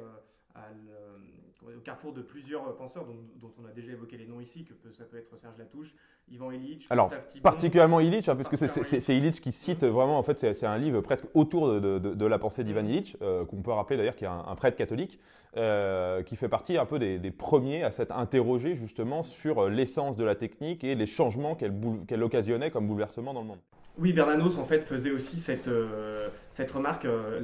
au 1.63 1.79
carrefour 1.81 2.13
de 2.13 2.21
plusieurs 2.21 2.75
penseurs 2.75 3.05
dont, 3.05 3.51
on 3.61 3.65
a 3.65 3.71
déjà 3.71 3.91
évoqué 3.91 4.17
les 4.17 4.25
noms 4.25 4.39
ici, 4.39 4.65
que 4.65 4.91
ça 4.93 5.03
peut 5.05 5.17
être 5.17 5.37
Serge 5.37 5.57
Latouche, 5.57 5.93
Ivan 6.29 6.51
Illich, 6.51 6.87
Alors, 6.89 7.11
particulièrement 7.43 7.99
Illich, 7.99 8.29
hein, 8.29 8.35
puisque 8.35 8.57
c'est 8.57 9.15
Illich 9.15 9.41
qui 9.41 9.51
cite 9.51 9.83
vraiment, 9.83 10.17
en 10.17 10.23
fait, 10.23 10.53
c'est 10.53 10.65
un 10.65 10.77
livre 10.77 11.01
presque 11.01 11.25
autour 11.33 11.79
de, 11.79 12.25
la 12.25 12.39
pensée 12.39 12.63
d'Ivan 12.63 12.85
Illich, 12.85 13.17
euh, 13.21 13.45
qu'on 13.45 13.61
peut 13.61 13.71
rappeler 13.71 13.97
d'ailleurs 13.97 14.15
qui 14.15 14.25
est 14.25 14.29
un, 14.29 14.55
prêtre 14.55 14.77
catholique, 14.77 15.19
euh, 15.57 16.23
qui 16.23 16.35
fait 16.35 16.49
partie 16.49 16.77
un 16.77 16.85
peu 16.85 16.99
des, 16.99 17.31
premiers 17.31 17.83
à 17.83 17.91
s'être 17.91 18.15
interrogé 18.17 18.75
justement 18.75 19.23
sur 19.23 19.69
l'essence 19.69 20.15
de 20.15 20.23
la 20.23 20.35
technique 20.35 20.83
et 20.83 20.95
les 20.95 21.05
changements 21.05 21.55
qu'elle 21.55 22.23
occasionnait 22.23 22.71
comme 22.71 22.87
bouleversement 22.87 23.33
dans 23.33 23.41
le 23.41 23.47
monde. 23.47 23.59
Oui, 23.97 24.13
Bernanos 24.13 24.57
en 24.57 24.65
fait 24.65 24.83
faisait 24.83 25.11
aussi 25.11 25.37
cette, 25.37 25.67
euh, 25.67 26.29
cette 26.51 26.71
remarque. 26.71 27.05
Euh, 27.05 27.39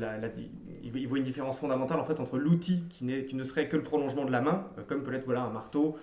il 0.81 1.07
voit 1.07 1.17
une 1.17 1.23
différence 1.23 1.57
fondamentale 1.57 1.99
en 1.99 2.05
fait 2.05 2.19
entre 2.19 2.37
l'outil 2.37 2.83
qui, 2.89 3.03
ne 3.03 3.43
serait 3.43 3.67
que 3.67 3.75
le 3.75 3.83
prolongement 3.83 4.23
de 4.23 4.31
la 4.31 4.41
main, 4.41 4.65
euh, 4.77 4.83
comme 4.87 5.03
peut 5.03 5.13
être 5.13 5.25
voilà 5.25 5.41
un 5.41 5.49
marteau, 5.49 5.97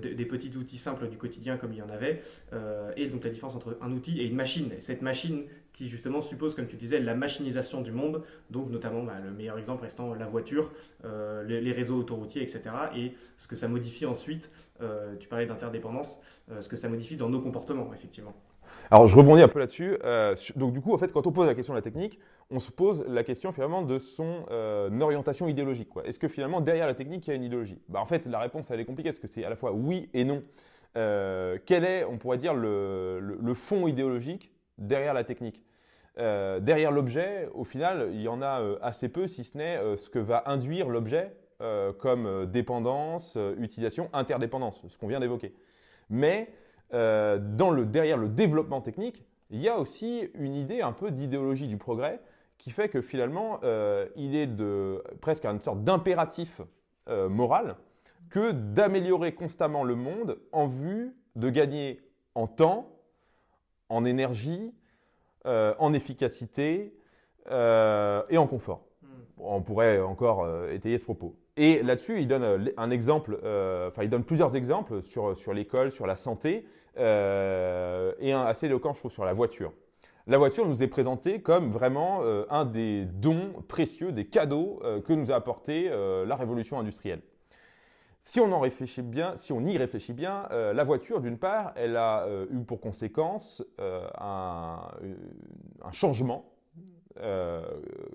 des, 0.00 0.24
petits 0.24 0.56
outils 0.56 0.78
simples 0.78 1.08
du 1.08 1.16
quotidien 1.16 1.56
comme 1.56 1.72
il 1.72 1.78
y 1.78 1.82
en 1.82 1.90
avait, 1.90 2.22
et 2.96 3.08
donc 3.08 3.24
la 3.24 3.30
différence 3.30 3.54
entre 3.54 3.76
un 3.82 3.90
outil 3.92 4.20
et 4.20 4.26
une 4.26 4.36
machine. 4.36 4.70
cette 4.80 5.02
machine 5.02 5.44
qui 5.74 5.88
justement 5.88 6.22
suppose, 6.22 6.54
comme 6.54 6.66
tu 6.66 6.76
disais, 6.76 7.00
la 7.00 7.14
machinisation 7.14 7.82
du 7.82 7.92
monde, 7.92 8.22
donc 8.50 8.70
notamment 8.70 9.02
bah, 9.02 9.14
le 9.22 9.30
meilleur 9.30 9.58
exemple 9.58 9.82
restant 9.82 10.14
la 10.14 10.26
voiture, 10.26 10.72
les, 11.46 11.60
les, 11.60 11.72
réseaux 11.72 11.98
autoroutiers, 11.98 12.42
etc. 12.42 12.62
Et 12.96 13.12
ce 13.36 13.46
que 13.46 13.56
ça 13.56 13.68
modifie 13.68 14.06
ensuite, 14.06 14.50
tu 15.20 15.28
parlais 15.28 15.46
d'interdépendance, 15.46 16.20
ce 16.60 16.68
que 16.68 16.76
ça 16.76 16.88
modifie 16.88 17.16
dans 17.16 17.28
nos 17.28 17.40
comportements, 17.40 17.92
effectivement. 17.92 18.34
Alors 18.90 19.06
je 19.06 19.16
rebondis 19.16 19.42
un 19.42 19.48
peu 19.48 19.58
là-dessus. 19.58 19.96
Euh, 20.04 20.34
donc 20.56 20.72
du 20.72 20.80
coup, 20.80 20.92
en 20.94 20.98
fait, 20.98 21.12
quand 21.12 21.26
on 21.26 21.32
pose 21.32 21.46
la 21.46 21.54
question 21.54 21.74
de 21.74 21.78
la 21.78 21.82
technique, 21.82 22.18
on 22.50 22.58
se 22.58 22.70
pose 22.70 23.04
la 23.08 23.24
question 23.24 23.52
finalement 23.52 23.82
de 23.82 23.98
son 23.98 24.44
euh, 24.50 25.00
orientation 25.00 25.48
idéologique. 25.48 25.88
Est-ce 26.04 26.18
que 26.18 26.28
finalement 26.28 26.60
derrière 26.60 26.86
la 26.86 26.94
technique 26.94 27.26
il 27.26 27.30
y 27.30 27.32
a 27.32 27.36
une 27.36 27.44
idéologie? 27.44 27.78
Bah, 27.88 28.00
En 28.00 28.06
fait, 28.06 28.26
la 28.26 28.38
réponse 28.38 28.70
elle 28.70 28.80
est 28.80 28.84
compliquée 28.84 29.10
parce 29.10 29.20
que 29.20 29.26
c'est 29.26 29.44
à 29.44 29.50
la 29.50 29.56
fois 29.56 29.72
oui 29.72 30.08
et 30.12 30.24
non. 30.24 30.42
Euh, 30.96 31.58
quel 31.66 31.84
est, 31.84 32.04
on 32.04 32.18
pourrait 32.18 32.38
dire, 32.38 32.54
le, 32.54 33.54
fond 33.54 33.88
idéologique 33.88 34.52
derrière 34.78 35.14
la 35.14 35.24
technique 35.24 35.62
Derrière 36.16 36.92
l'objet, 36.92 37.48
au 37.54 37.64
final, 37.64 38.10
il 38.12 38.20
y 38.20 38.28
en 38.28 38.40
a 38.40 38.62
assez 38.82 39.08
peu, 39.08 39.26
si 39.26 39.42
ce 39.42 39.58
n'est 39.58 39.96
ce 39.96 40.08
que 40.08 40.20
va 40.20 40.44
induire 40.46 40.88
l'objet 40.88 41.34
comme 41.98 42.46
dépendance, 42.46 43.36
utilisation, 43.58 44.10
interdépendance, 44.12 44.86
ce 44.86 44.96
qu'on 44.96 45.08
vient 45.08 45.18
d'évoquer. 45.18 45.52
Mais 46.10 46.48
euh, 46.92 47.38
dans 47.40 47.70
le, 47.70 47.86
derrière 47.86 48.16
le 48.16 48.28
développement 48.28 48.80
technique, 48.80 49.24
il 49.50 49.60
y 49.60 49.68
a 49.68 49.78
aussi 49.78 50.30
une 50.34 50.54
idée 50.54 50.80
un 50.80 50.92
peu 50.92 51.10
d'idéologie 51.10 51.66
du 51.66 51.76
progrès 51.76 52.20
qui 52.58 52.70
fait 52.70 52.88
que 52.88 53.02
finalement, 53.02 53.58
euh, 53.64 54.06
il 54.16 54.36
est 54.36 54.46
de, 54.46 55.02
presque 55.20 55.44
une 55.44 55.60
sorte 55.60 55.82
d'impératif 55.82 56.60
euh, 57.08 57.28
moral 57.28 57.76
que 58.30 58.52
d'améliorer 58.52 59.34
constamment 59.34 59.84
le 59.84 59.94
monde 59.96 60.38
en 60.52 60.66
vue 60.66 61.14
de 61.36 61.50
gagner 61.50 62.00
en 62.34 62.46
temps, 62.46 62.88
en 63.88 64.04
énergie, 64.04 64.72
en 65.44 65.92
efficacité 65.92 66.94
et 67.48 68.38
en 68.38 68.46
confort. 68.46 68.86
Hmm. 69.02 69.08
On 69.38 69.62
pourrait 69.62 70.00
encore 70.00 70.48
étayer 70.70 70.98
ce 70.98 71.04
propos. 71.04 71.36
Et 71.56 71.82
là-dessus, 71.82 72.20
il 72.20 72.26
donne 72.26 72.42
euh, 72.42 72.72
un 72.76 72.90
exemple, 72.90 73.38
euh, 73.44 73.88
enfin, 73.88 74.02
il 74.02 74.10
donne 74.10 74.24
plusieurs 74.24 74.56
exemples 74.56 75.02
sur, 75.02 75.36
sur 75.36 75.54
l'école, 75.54 75.92
sur 75.92 76.06
la 76.06 76.16
santé, 76.16 76.66
euh, 76.98 78.12
et 78.18 78.32
un 78.32 78.42
assez 78.42 78.66
éloquent, 78.66 78.92
je 78.92 78.98
trouve, 78.98 79.12
sur 79.12 79.24
la 79.24 79.32
voiture. 79.32 79.72
La 80.26 80.38
voiture 80.38 80.66
nous 80.66 80.82
est 80.82 80.88
présentée 80.88 81.42
comme 81.42 81.70
vraiment 81.70 82.22
un 82.48 82.64
des 82.64 83.04
dons 83.04 83.52
précieux, 83.68 84.10
des 84.10 84.24
cadeaux 84.24 84.80
que 85.06 85.12
nous 85.12 85.30
a 85.30 85.34
apporté 85.34 85.90
la 85.90 86.34
révolution 86.34 86.78
industrielle. 86.78 87.20
Si 88.24 88.40
on 88.40 88.50
en 88.52 88.60
réfléchit 88.60 89.02
bien, 89.02 89.36
si 89.36 89.52
on 89.52 89.60
y 89.66 89.76
réfléchit 89.76 90.14
bien, 90.14 90.48
la 90.50 90.84
voiture, 90.84 91.20
d'une 91.20 91.36
part, 91.36 91.72
elle 91.76 91.96
a 91.96 92.26
eu 92.50 92.60
pour 92.60 92.80
conséquence 92.80 93.62
un, 93.78 94.78
un, 95.82 95.92
changement 95.92 96.50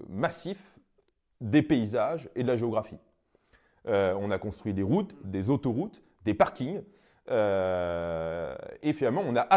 massif 0.10 0.80
des 1.42 1.62
paysages 1.62 2.30
et 2.36 2.44
de 2.44 2.48
la 2.48 2.56
géographie. 2.56 2.98
Euh, 3.88 4.14
on 4.20 4.32
a 4.32 4.38
construit 4.38 4.74
des 4.74 4.84
routes, 4.84 5.16
des 5.24 5.50
autoroutes, 5.50 6.04
des 6.26 6.34
parkings. 6.34 6.82
Euh, 7.30 8.56
et 8.82 8.94
finalement, 8.94 9.24
on 9.26 9.36
a 9.36 9.48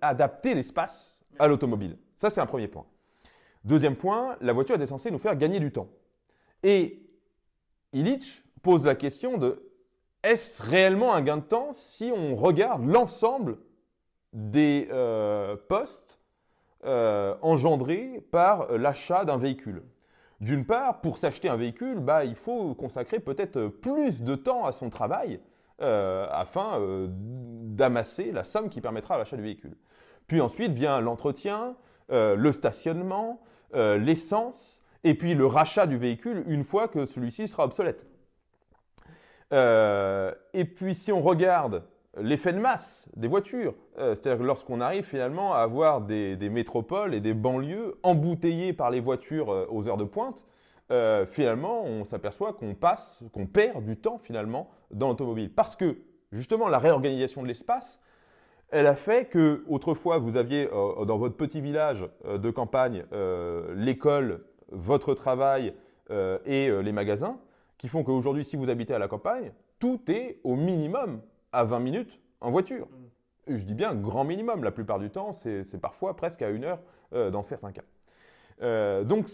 adapté 0.00 0.54
l'espace 0.54 1.20
à 1.38 1.46
l'automobile. 1.46 1.96
Ça, 2.16 2.30
c'est 2.30 2.40
un 2.40 2.46
premier 2.46 2.68
point. 2.68 2.86
Deuxième 3.64 3.96
point, 3.96 4.36
la 4.40 4.52
voiture 4.52 4.76
était 4.76 4.86
censée 4.86 5.10
nous 5.10 5.18
faire 5.18 5.36
gagner 5.36 5.60
du 5.60 5.70
temps. 5.70 5.88
Et 6.62 7.02
Illich 7.92 8.42
pose 8.62 8.84
la 8.84 8.94
question 8.94 9.38
de 9.38 9.67
est-ce 10.28 10.62
réellement 10.62 11.14
un 11.14 11.22
gain 11.22 11.38
de 11.38 11.42
temps 11.42 11.72
si 11.72 12.12
on 12.14 12.36
regarde 12.36 12.86
l'ensemble 12.86 13.58
des 14.32 14.88
euh, 14.90 15.56
postes 15.68 16.20
engendrés 16.84 18.24
par 18.30 18.72
l'achat 18.72 19.24
d'un 19.24 19.36
véhicule? 19.36 19.82
D'une 20.40 20.64
part, 20.64 21.00
pour 21.00 21.18
s'acheter 21.18 21.48
un 21.48 21.56
véhicule, 21.56 21.98
bah, 21.98 22.24
il 22.24 22.36
faut 22.36 22.74
consacrer 22.74 23.18
peut-être 23.18 23.66
plus 23.66 24.22
de 24.22 24.36
temps 24.36 24.64
à 24.64 24.72
son 24.72 24.88
travail 24.88 25.40
euh, 25.80 26.26
afin 26.30 26.80
euh, 26.80 27.06
d'amasser 27.10 28.32
la 28.32 28.42
somme 28.42 28.68
qui 28.68 28.80
permettra 28.80 29.16
l'achat 29.16 29.36
du 29.36 29.42
véhicule. 29.42 29.76
Puis 30.26 30.40
ensuite 30.40 30.72
vient 30.72 31.00
l'entretien, 31.00 31.76
euh, 32.10 32.34
le 32.34 32.50
stationnement, 32.50 33.40
l'essence, 33.72 34.82
et 35.04 35.14
puis 35.14 35.34
le 35.34 35.46
rachat 35.46 35.86
du 35.86 35.98
véhicule 35.98 36.42
une 36.46 36.64
fois 36.64 36.88
que 36.88 37.04
celui-ci 37.04 37.46
sera 37.46 37.64
obsolète. 37.64 38.06
Et 39.50 40.64
puis 40.64 40.94
si 40.94 41.12
on 41.12 41.20
regarde 41.20 41.82
l'effet 42.20 42.52
de 42.52 42.58
masse 42.58 43.08
des 43.16 43.28
voitures. 43.28 43.74
Euh, 43.98 44.14
c'est-à-dire 44.14 44.44
lorsqu'on 44.44 44.80
arrive 44.80 45.04
finalement 45.04 45.54
à 45.54 45.58
avoir 45.58 46.00
des, 46.00 46.36
métropoles 46.48 47.14
et 47.14 47.20
des 47.20 47.34
banlieues 47.34 47.98
embouteillées 48.02 48.72
par 48.72 48.90
les 48.90 49.00
voitures 49.00 49.52
euh, 49.52 49.66
aux 49.70 49.88
heures 49.88 49.96
de 49.96 50.04
pointe, 50.04 50.44
euh, 50.90 51.26
finalement, 51.26 51.84
on 51.84 52.04
s'aperçoit 52.04 52.54
qu'on 52.54 52.74
passe, 52.74 53.22
qu'on 53.32 53.46
perd 53.46 53.84
du 53.84 53.96
temps 53.96 54.18
finalement 54.18 54.70
dans 54.90 55.08
l'automobile. 55.08 55.52
Parce 55.52 55.76
que 55.76 55.98
justement, 56.32 56.68
la 56.68 56.78
réorganisation 56.78 57.42
de 57.42 57.46
l'espace, 57.46 58.00
elle 58.70 58.86
a 58.86 58.94
fait 58.94 59.26
que 59.26 59.64
autrefois 59.68 60.18
vous 60.18 60.36
aviez 60.36 60.66
dans 60.66 61.16
votre 61.16 61.36
petit 61.36 61.62
village 61.62 62.06
de 62.26 62.50
campagne 62.50 63.04
l'école, 63.74 64.44
votre 64.70 65.14
travail 65.14 65.72
et 66.10 66.70
les 66.70 66.92
magasins, 66.92 67.38
qui 67.78 67.88
font 67.88 68.02
qu'aujourd'hui, 68.02 68.44
si 68.44 68.56
vous 68.56 68.68
habitez 68.68 68.92
à 68.92 68.98
la 68.98 69.08
campagne, 69.08 69.52
tout 69.78 70.00
est 70.10 70.40
au 70.44 70.56
minimum 70.56 71.22
à 71.52 71.64
20 71.64 71.78
minutes 71.78 72.20
en 72.40 72.50
voiture. 72.50 72.86
Mm. 72.86 73.56
Je 73.56 73.62
dis 73.62 73.74
bien 73.74 73.94
grand 73.94 74.24
minimum, 74.24 74.62
la 74.62 74.70
plupart 74.70 74.98
du 74.98 75.10
temps, 75.10 75.32
c'est 75.32 75.80
parfois 75.80 76.14
presque 76.16 76.42
à 76.42 76.50
une 76.50 76.64
heure 76.64 76.80
euh, 77.14 77.30
dans 77.30 77.42
certains 77.42 77.72
cas. 77.72 77.84
Euh, 78.60 79.04
donc 79.04 79.28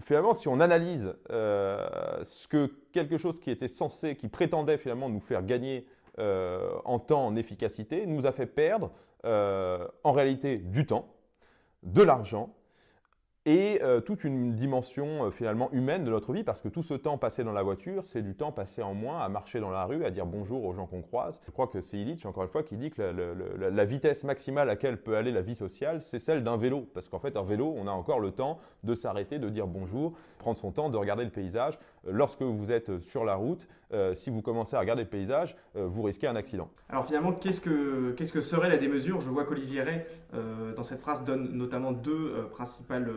finalement, 0.00 0.32
si 0.32 0.48
on 0.48 0.60
analyse 0.60 1.14
euh, 1.30 2.22
ce 2.22 2.48
que 2.48 2.72
quelque 2.92 3.18
chose 3.18 3.40
qui 3.40 3.50
était 3.50 3.68
censé, 3.68 4.16
qui 4.16 4.28
prétendait 4.28 4.78
finalement 4.78 5.08
nous 5.08 5.20
faire 5.20 5.42
gagner 5.44 5.86
en 6.84 6.98
temps, 6.98 7.26
en 7.26 7.36
efficacité, 7.36 8.04
nous 8.04 8.26
a 8.26 8.32
fait 8.32 8.46
perdre 8.46 8.90
en 9.22 10.10
réalité 10.10 10.58
du 10.58 10.84
temps, 10.84 11.14
de 11.84 12.02
l'argent 12.02 12.56
et 13.48 13.80
euh, 13.82 14.02
toute 14.02 14.24
une 14.24 14.52
dimension 14.52 15.24
euh, 15.24 15.30
finalement 15.30 15.70
humaine 15.72 16.04
de 16.04 16.10
notre 16.10 16.34
vie, 16.34 16.44
parce 16.44 16.60
que 16.60 16.68
tout 16.68 16.82
ce 16.82 16.92
temps 16.92 17.16
passé 17.16 17.44
dans 17.44 17.52
la 17.52 17.62
voiture, 17.62 18.04
c'est 18.04 18.20
du 18.20 18.34
temps 18.34 18.52
passé 18.52 18.82
en 18.82 18.92
moins 18.92 19.20
à 19.20 19.30
marcher 19.30 19.58
dans 19.58 19.70
la 19.70 19.86
rue, 19.86 20.04
à 20.04 20.10
dire 20.10 20.26
bonjour 20.26 20.66
aux 20.66 20.74
gens 20.74 20.84
qu'on 20.84 21.00
croise. 21.00 21.40
Je 21.46 21.50
crois 21.50 21.66
que 21.66 21.80
c'est 21.80 21.96
Illich, 21.96 22.26
encore 22.26 22.42
une 22.42 22.50
fois, 22.50 22.62
qui 22.62 22.76
dit 22.76 22.90
que 22.90 23.00
la, 23.00 23.84
vitesse 23.86 24.22
maximale 24.22 24.68
à 24.68 24.72
laquelle 24.72 24.98
peut 24.98 25.16
aller 25.16 25.32
la 25.32 25.40
vie 25.40 25.54
sociale, 25.54 26.02
c'est 26.02 26.18
celle 26.18 26.44
d'un 26.44 26.58
vélo, 26.58 26.86
parce 26.92 27.08
qu'en 27.08 27.20
fait, 27.20 27.38
un 27.38 27.42
vélo, 27.42 27.74
on 27.74 27.86
a 27.86 27.90
encore 27.90 28.20
le 28.20 28.32
temps 28.32 28.58
de 28.84 28.94
s'arrêter, 28.94 29.38
de 29.38 29.48
dire 29.48 29.66
bonjour, 29.66 30.12
prendre 30.38 30.58
son 30.58 30.70
temps, 30.70 30.90
de 30.90 30.98
regarder 30.98 31.24
le 31.24 31.30
paysage. 31.30 31.78
Euh, 32.08 32.12
lorsque 32.12 32.42
vous 32.42 32.72
êtes 32.72 32.98
sur 33.00 33.24
la 33.24 33.34
route, 33.34 33.68
si 34.12 34.28
vous 34.28 34.42
commencez 34.42 34.76
à 34.76 34.80
regarder 34.80 35.04
le 35.04 35.08
paysage, 35.08 35.56
vous 35.74 36.02
risquez 36.02 36.26
un 36.26 36.36
accident. 36.36 36.68
Alors 36.90 37.06
finalement, 37.06 37.32
qu'est-ce 37.32 37.62
que, 37.62 38.42
serait 38.42 38.68
la 38.68 38.76
démesure 38.76 39.22
Je 39.22 39.30
vois 39.30 39.44
qu'Olivier 39.44 39.80
Ray, 39.80 40.04
dans 40.76 40.82
cette 40.82 41.00
phrase, 41.00 41.24
donne 41.24 41.52
notamment 41.54 41.92
deux 41.92 42.34
principales 42.50 43.08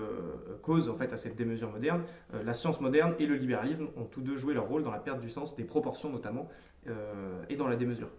euh, 0.52 0.58
cause 0.62 0.90
en 0.90 0.96
fait 0.96 1.12
à 1.14 1.18
cette 1.18 1.36
démesure 1.36 1.72
moderne. 1.72 2.04
Euh, 2.34 2.44
la 2.44 2.54
science 2.54 2.80
moderne 2.80 3.16
et 3.20 3.26
le 3.26 3.36
libéralisme 3.36 3.88
ont 3.98 4.06
tous 4.06 4.22
deux 4.22 4.38
joué 4.38 4.54
leur 4.54 4.68
rôle 4.68 4.84
dans 4.84 4.92
la 4.92 5.00
perte 5.00 5.20
du 5.20 5.30
sens 5.30 5.56
des 5.56 5.64
proportions 5.64 6.10
notamment 6.10 6.48
euh, 6.88 7.42
et 7.50 7.56
dans 7.56 7.68
la 7.68 7.76
démesure. 7.76 8.10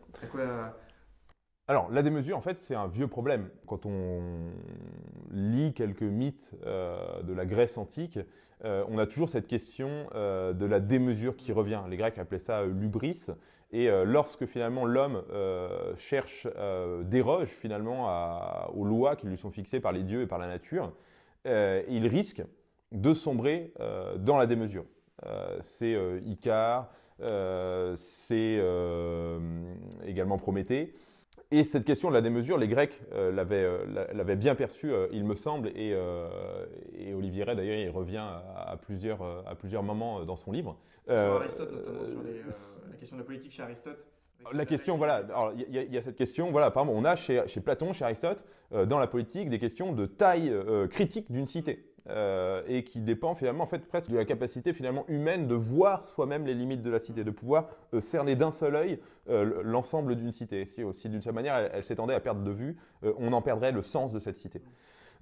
Alors, 1.72 1.90
la 1.90 2.02
démesure, 2.02 2.36
en 2.36 2.42
fait, 2.42 2.58
c'est 2.58 2.74
un 2.74 2.86
vieux 2.86 3.06
problème. 3.06 3.48
Quand 3.66 3.86
on 3.86 4.20
lit 5.30 5.72
quelques 5.72 6.02
mythes 6.02 6.54
de 6.66 7.32
la 7.32 7.46
Grèce 7.46 7.78
antique, 7.78 8.18
on 8.62 8.98
a 8.98 9.06
toujours 9.06 9.30
cette 9.30 9.46
question 9.46 10.06
de 10.12 10.66
la 10.66 10.80
démesure 10.80 11.34
qui 11.34 11.50
revient. 11.50 11.80
Les 11.88 11.96
Grecs 11.96 12.18
appelaient 12.18 12.38
ça 12.38 12.66
l'ubris. 12.66 13.24
Et 13.70 13.88
lorsque 14.04 14.44
finalement 14.44 14.84
l'homme 14.84 15.22
cherche, 15.96 16.46
déroge 17.04 17.48
finalement 17.48 18.68
aux 18.74 18.84
lois 18.84 19.16
qui 19.16 19.26
lui 19.26 19.38
sont 19.38 19.50
fixées 19.50 19.80
par 19.80 19.92
les 19.92 20.02
dieux 20.02 20.20
et 20.20 20.26
par 20.26 20.38
la 20.38 20.48
nature, 20.48 20.92
euh, 21.46 21.82
il 21.88 22.06
risque 22.06 22.42
de 22.90 23.14
sombrer 23.14 23.72
euh, 23.80 24.18
dans 24.18 24.36
la 24.36 24.46
démesure. 24.46 24.84
c'est 25.62 25.96
Icare, 26.26 26.90
c'est 27.96 28.60
également 30.04 30.36
Prométhée. 30.36 30.92
Et 31.54 31.64
cette 31.64 31.84
question 31.84 32.08
de 32.08 32.14
la 32.14 32.22
démesure, 32.22 32.56
les 32.56 32.66
Grecs 32.66 32.98
l'avaient 33.12 34.36
bien 34.36 34.54
perçue, 34.54 34.90
il 35.12 35.24
me 35.24 35.34
semble, 35.34 35.68
et, 35.76 35.94
Olivier 37.14 37.44
Ray, 37.44 37.54
d'ailleurs, 37.54 37.76
il 37.76 37.90
revient 37.90 38.24
à, 38.56 38.76
plusieurs, 38.80 39.22
à 39.46 39.54
plusieurs 39.54 39.82
moments 39.82 40.24
dans 40.24 40.36
son 40.36 40.50
livre. 40.50 40.78
Sur 41.06 41.14
Aristote, 41.14 41.72
notamment, 41.72 42.00
sur 42.50 42.82
la 42.90 42.96
question 42.96 43.16
de 43.16 43.20
la 43.20 43.26
politique 43.26 43.52
chez 43.52 43.62
Aristote 43.62 43.98
la 44.52 44.66
question, 44.66 44.96
voilà, 44.96 45.22
il 45.56 45.92
y, 45.92 45.96
a 45.96 46.02
cette 46.02 46.16
question, 46.16 46.50
voilà, 46.50 46.70
par 46.70 46.84
exemple, 46.84 46.98
on 46.98 47.04
a 47.04 47.14
chez, 47.14 47.60
Platon, 47.60 47.92
chez 47.92 48.04
Aristote, 48.04 48.44
euh, 48.72 48.86
dans 48.86 48.98
la 48.98 49.06
politique, 49.06 49.48
des 49.48 49.58
questions 49.58 49.92
de 49.92 50.06
taille 50.06 50.50
euh, 50.50 50.88
critique 50.88 51.30
d'une 51.30 51.46
cité. 51.46 51.86
Euh, 52.08 52.62
et 52.66 52.82
qui 52.82 52.98
dépend 52.98 53.36
finalement 53.36 53.62
en 53.62 53.68
fait 53.68 53.86
presque 53.86 54.10
de 54.10 54.16
la 54.16 54.24
capacité 54.24 54.72
finalement 54.72 55.04
humaine 55.06 55.46
de 55.46 55.54
voir 55.54 56.04
soi-même 56.04 56.44
les 56.46 56.54
limites 56.54 56.82
de 56.82 56.90
la 56.90 56.98
cité, 56.98 57.22
de 57.22 57.30
pouvoir 57.30 57.68
cerner 58.00 58.34
d'un 58.34 58.50
seul 58.50 58.74
œil 58.74 58.98
l'ensemble 59.28 60.16
d'une 60.16 60.32
cité. 60.32 60.66
Si 60.66 61.08
d'une 61.08 61.22
certaine 61.22 61.34
manière 61.34 61.70
elle, 61.72 61.84
s'étendait 61.84 62.14
à 62.14 62.20
perdre 62.20 62.42
de 62.42 62.50
vue, 62.50 62.76
on 63.18 63.32
en 63.32 63.40
perdrait 63.40 63.70
le 63.70 63.82
sens 63.82 64.12
de 64.12 64.18
cette 64.18 64.36
cité. 64.36 64.62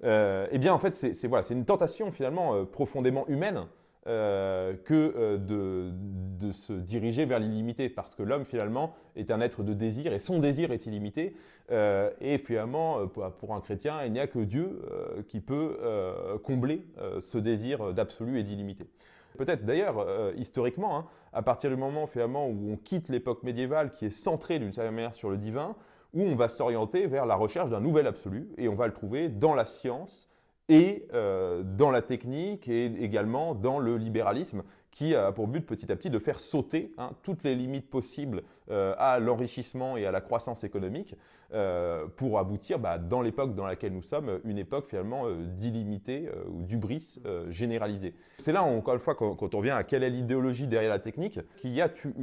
eh 0.03 0.57
bien 0.57 0.73
en 0.73 0.79
fait 0.79 0.95
c'est 0.95 1.27
voilà, 1.27 1.43
c'est 1.43 1.53
une 1.53 1.65
tentation 1.65 2.11
finalement 2.11 2.65
profondément 2.65 3.27
humaine 3.27 3.67
euh, 4.07 4.73
que 4.85 5.13
euh, 5.15 5.37
de, 5.37 6.51
se 6.51 6.73
diriger 6.73 7.25
vers 7.25 7.37
l'illimité, 7.37 7.87
parce 7.87 8.15
que 8.15 8.23
l'homme 8.23 8.45
finalement 8.45 8.95
est 9.15 9.29
un 9.29 9.39
être 9.41 9.61
de 9.61 9.75
désir 9.75 10.11
et 10.11 10.17
son 10.17 10.39
désir 10.39 10.71
est 10.71 10.87
illimité. 10.87 11.35
Euh, 11.69 12.09
et 12.19 12.39
finalement, 12.39 13.07
pour 13.07 13.53
un 13.53 13.61
chrétien, 13.61 14.03
il 14.03 14.11
n'y 14.11 14.19
a 14.19 14.25
que 14.25 14.39
Dieu 14.39 14.81
qui 15.27 15.39
peut 15.39 15.77
combler 16.43 16.83
ce 17.21 17.37
désir 17.37 17.93
d'absolu 17.93 18.39
et 18.39 18.43
d'illimité. 18.43 18.85
Peut-être 19.37 19.65
d'ailleurs, 19.65 20.05
historiquement, 20.35 20.97
hein, 20.97 21.05
à 21.31 21.43
partir 21.43 21.69
du 21.69 21.75
moment 21.77 22.07
finalement 22.07 22.47
où 22.47 22.71
on 22.71 22.77
quitte 22.77 23.07
l'époque 23.07 23.43
médiévale 23.43 23.91
qui 23.91 24.07
est 24.07 24.09
centrée 24.09 24.57
d'une 24.57 24.73
certaine 24.73 24.95
manière 24.95 25.15
sur 25.15 25.29
le 25.29 25.37
divin, 25.37 25.75
où 26.13 26.23
on 26.23 26.35
va 26.35 26.47
s'orienter 26.47 27.05
vers 27.05 27.27
la 27.27 27.35
recherche 27.35 27.69
d'un 27.69 27.79
nouvel 27.79 28.07
absolu, 28.07 28.49
et 28.57 28.67
on 28.67 28.75
va 28.75 28.87
le 28.87 28.93
trouver 28.93 29.29
dans 29.29 29.53
la 29.53 29.65
science, 29.65 30.30
et 30.71 31.05
euh, 31.13 31.63
dans 31.63 31.91
la 31.91 32.01
technique 32.01 32.69
et 32.69 32.85
également 32.85 33.53
dans 33.53 33.77
le 33.77 33.97
libéralisme 33.97 34.63
qui 34.89 35.15
a 35.15 35.33
pour 35.33 35.47
but 35.47 35.65
petit 35.65 35.91
à 35.91 35.97
petit 35.97 36.09
de 36.09 36.17
faire 36.17 36.39
sauter 36.39 36.93
hein, 36.97 37.11
toutes 37.23 37.43
les 37.43 37.55
limites 37.55 37.89
possibles 37.89 38.43
euh, 38.69 38.95
à 38.97 39.19
l'enrichissement 39.19 39.97
et 39.97 40.05
à 40.05 40.11
la 40.11 40.21
croissance 40.21 40.63
économique 40.63 41.15
euh, 41.53 42.07
pour 42.15 42.39
aboutir 42.39 42.79
bah, 42.79 42.97
dans 42.97 43.21
l'époque 43.21 43.53
dans 43.53 43.65
laquelle 43.65 43.91
nous 43.91 44.01
sommes, 44.01 44.39
une 44.45 44.57
époque 44.57 44.87
finalement 44.87 45.29
d'illimité 45.29 46.29
ou 46.47 46.63
d'ubris 46.63 47.19
généralisé. 47.49 48.13
C'est 48.37 48.53
là 48.53 48.63
encore 48.63 48.93
une 48.93 49.01
fois 49.01 49.15
quand, 49.15 49.53
on 49.53 49.57
revient 49.57 49.71
à 49.71 49.83
quelle 49.83 50.03
est 50.03 50.09
l'idéologie 50.09 50.67
derrière 50.67 50.91
la 50.91 50.99
technique, 50.99 51.39
qu'il 51.57 51.73
y 51.73 51.81
a 51.81 51.89
tout 51.89 52.13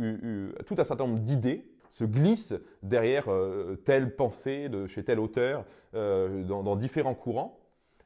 un 0.79 0.85
certain 0.85 1.07
nombre 1.07 1.19
d'idées 1.19 1.67
se 1.91 2.05
glissent 2.05 2.55
derrière 2.83 3.27
telle 3.85 4.17
pensée 4.17 4.71
de 4.71 4.87
chez 4.87 5.05
tel 5.05 5.21
auteur 5.21 5.65
dans 5.93 6.77
différents 6.77 7.15
courants 7.15 7.58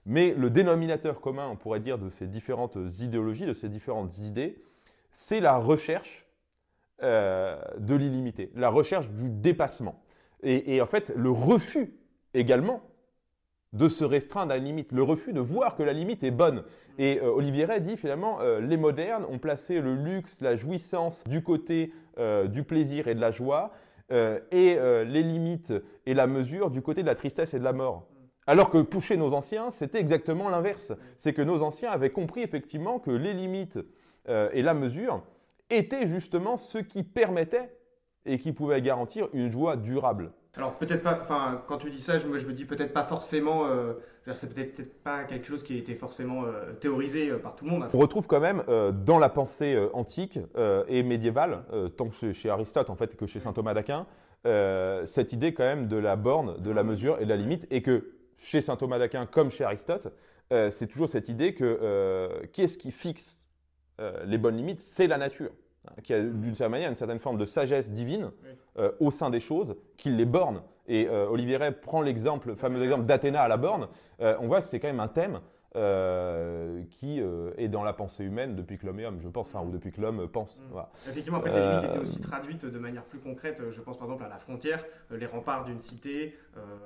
mais 0.04 0.35
le 0.35 0.50
dénominateur 0.50 1.21
commun, 1.21 1.49
on 1.49 1.56
pourrait 1.56 1.80
dire, 1.80 1.99
de 1.99 2.11
ces 2.11 2.26
différentes 2.26 2.76
idéologies, 3.00 3.47
de 3.47 3.52
ces 3.52 3.68
différentes 3.68 4.18
idées, 4.18 4.59
c'est 5.11 5.40
la 5.40 5.59
recherche 5.59 6.26
euh, 7.02 7.61
de 7.78 7.94
l'illimité, 7.94 8.50
la 8.54 8.68
recherche 8.68 9.09
du 9.11 9.28
dépassement. 9.28 10.02
Et, 10.44 10.80
en 10.80 10.87
fait, 10.87 11.12
le 11.14 11.30
refus 11.30 11.94
également 12.35 12.82
de 13.73 13.88
se 13.88 14.04
restreindre 14.04 14.52
à 14.52 14.56
une 14.56 14.64
limite, 14.64 14.90
le 14.90 15.04
refus 15.04 15.32
de 15.32 15.40
voir 15.40 15.76
que 15.76 15.85
la 15.85 15.92
limite 15.92 16.25
est 16.25 16.32
bonne. 16.32 16.64
Et 16.99 17.21
euh, 17.21 17.30
Olivier 17.30 17.64
Ray 17.64 17.80
dit 17.80 17.97
finalement, 17.97 18.40
euh, 18.40 18.61
les 18.61 18.76
modernes 18.76 19.25
ont 19.28 19.38
placé 19.38 19.80
le 19.80 19.94
luxe, 19.94 20.40
la 20.40 20.56
jouissance 20.56 21.23
du 21.25 21.42
côté 21.42 21.92
du 22.47 22.62
plaisir 22.62 23.09
et 23.09 23.14
de 23.14 23.21
la 23.21 23.30
joie, 23.30 23.73
et 24.11 24.76
les 25.06 25.23
limites 25.23 25.73
et 26.04 26.12
la 26.12 26.26
mesure 26.26 26.71
du 26.71 26.82
côté 26.82 27.00
de 27.00 27.06
la 27.06 27.14
tristesse 27.14 27.54
et 27.54 27.59
de 27.59 27.64
la 27.64 27.73
mort. 27.73 28.06
Alors 28.47 28.71
que 28.71 28.79
pour 28.79 29.03
chez 29.03 29.17
nos 29.17 29.35
anciens, 29.35 29.71
c'était 29.71 30.01
exactement 30.01 30.49
l'inverse. 30.49 30.93
C'est 31.17 31.33
que 31.33 31.43
nos 31.43 31.63
anciens 31.63 31.91
avaient 31.91 32.11
compris 32.11 32.43
effectivement 32.43 32.99
que 32.99 33.11
les 33.11 33.35
limites 33.35 33.79
euh, 34.29 34.49
et 34.53 34.63
la 34.63 34.75
mesure 34.75 35.23
étaient 35.71 36.09
justement 36.09 36.57
ce 36.57 36.78
qui 36.78 37.05
permettait 37.05 37.71
et 38.26 38.39
qui 38.39 38.52
pouvait 38.52 38.83
garantir 38.83 39.28
une 39.33 39.50
joie 39.50 39.76
durable. 39.76 40.33
Alors 40.57 40.73
peut-être 40.75 41.02
pas, 41.02 41.19
enfin 41.23 41.63
quand 41.67 41.78
tu 41.78 41.91
dis 41.91 42.02
ça, 42.02 42.19
je, 42.19 42.26
moi 42.26 42.39
je 42.39 42.47
me 42.47 42.52
dis 42.52 42.65
peut-être 42.65 42.93
pas 42.93 43.05
forcément, 43.05 43.67
euh, 43.67 43.95
c'est 44.35 44.52
peut-être 44.52 45.02
pas 45.02 45.25
quelque 45.25 45.47
chose 45.47 45.63
qui 45.63 45.75
a 45.75 45.78
été 45.78 45.95
forcément 45.95 46.45
euh, 46.45 46.73
théorisé 46.75 47.31
par 47.35 47.55
tout 47.55 47.65
le 47.65 47.71
monde. 47.71 47.87
On 47.95 47.99
retrouve 47.99 48.26
quand 48.26 48.41
même 48.41 48.63
dans 49.05 49.19
la 49.19 49.28
pensée 49.28 49.78
antique 49.93 50.39
et 50.89 51.02
médiévale, 51.02 51.65
tant 51.97 52.11
chez, 52.11 52.33
chez, 52.35 52.50
Aristote 52.50 52.91
en 52.91 52.97
fait 52.97 53.17
que 53.17 53.26
chez 53.26 53.41
saint 53.41 53.55
Thomas 53.55 53.73
d'Aquin, 53.73 54.07
cette 55.07 55.33
idée 55.33 55.55
quand 55.55 55.65
même 55.65 55.89
de 55.89 55.97
la 55.97 56.17
borne, 56.17 56.61
de 56.61 56.71
la 56.71 56.83
mesure 56.83 57.19
et 57.21 57.25
de 57.25 57.31
la 57.31 57.37
limite, 57.37 57.67
et 57.71 57.81
que 57.81 58.05
chez 58.43 58.61
saint 58.61 58.76
Thomas 58.76 58.99
d'Aquin 58.99 59.26
comme 59.26 59.50
chez 59.50 59.65
Aristote, 59.65 60.13
euh, 60.52 60.71
c'est 60.71 60.87
toujours 60.87 61.09
cette 61.09 61.28
idée 61.28 61.55
que 61.55 61.65
euh, 61.65 62.43
qu'est-ce 62.52 62.76
qui 62.76 62.91
fixe 62.91 63.49
euh, 64.00 64.25
les 64.25 64.39
bonnes 64.39 64.57
limites? 64.57 64.81
C'est 64.81 65.07
la 65.07 65.17
nature, 65.17 65.50
hein, 65.89 65.93
qui 66.02 66.13
a 66.13 66.21
d'une 66.21 66.55
certaine 66.55 66.73
manière 66.73 66.91
une 66.91 66.97
certaine 66.97 67.21
forme 67.21 67.39
de 67.39 67.47
sagesse 67.47 67.91
divine 67.91 68.31
au 69.00 69.11
sein 69.11 69.31
des 69.31 69.41
choses, 69.41 69.76
qui 69.97 70.11
les 70.11 70.25
borne. 70.25 70.63
Et 70.89 71.09
Olivier 71.09 71.59
Ray 71.59 71.73
prend 71.73 72.02
l'exemple, 72.02 72.49
le 72.49 72.55
fameux 72.55 72.83
exemple 72.83 73.05
d'Athéna 73.05 73.43
à 73.43 73.49
la 73.49 73.57
borne. 73.57 73.89
on 74.19 74.47
voit 74.47 74.61
que 74.61 74.67
c'est 74.67 74.81
quand 74.81 74.89
même 74.89 75.00
un 75.00 75.09
thème 75.09 75.41
euh, 75.75 76.82
qui 76.91 77.19
euh, 77.19 77.50
est 77.56 77.69
dans 77.69 77.82
la 77.82 77.95
pensée 77.95 78.25
humaine 78.25 78.54
depuis 78.54 78.76
que 78.76 78.85
l'homme 78.85 79.00
est 79.00 79.06
homme, 79.06 79.21
je 79.23 79.28
pense, 79.28 79.47
enfin, 79.49 79.65
ou 79.67 79.71
depuis 79.71 79.91
que 79.91 80.02
l'homme 80.02 80.28
pense. 80.28 80.61
Mm. 80.71 80.78
Effectivement, 81.08 81.39
après, 81.39 81.49
ces 81.49 81.61
limites 81.61 81.85
étaient 81.85 81.99
aussi 81.99 82.21
traduites 82.21 82.67
de 82.67 82.78
manière 82.78 83.04
plus 83.04 83.19
concrète. 83.19 83.58
Je 83.75 83.80
pense 83.80 83.97
par 83.97 84.06
exemple 84.06 84.25
à 84.25 84.28
la 84.28 84.37
frontière, 84.37 84.85
euh, 85.11 85.17
les 85.17 85.25
remparts 85.25 85.65
d'une 85.65 85.80
cité. 85.80 86.37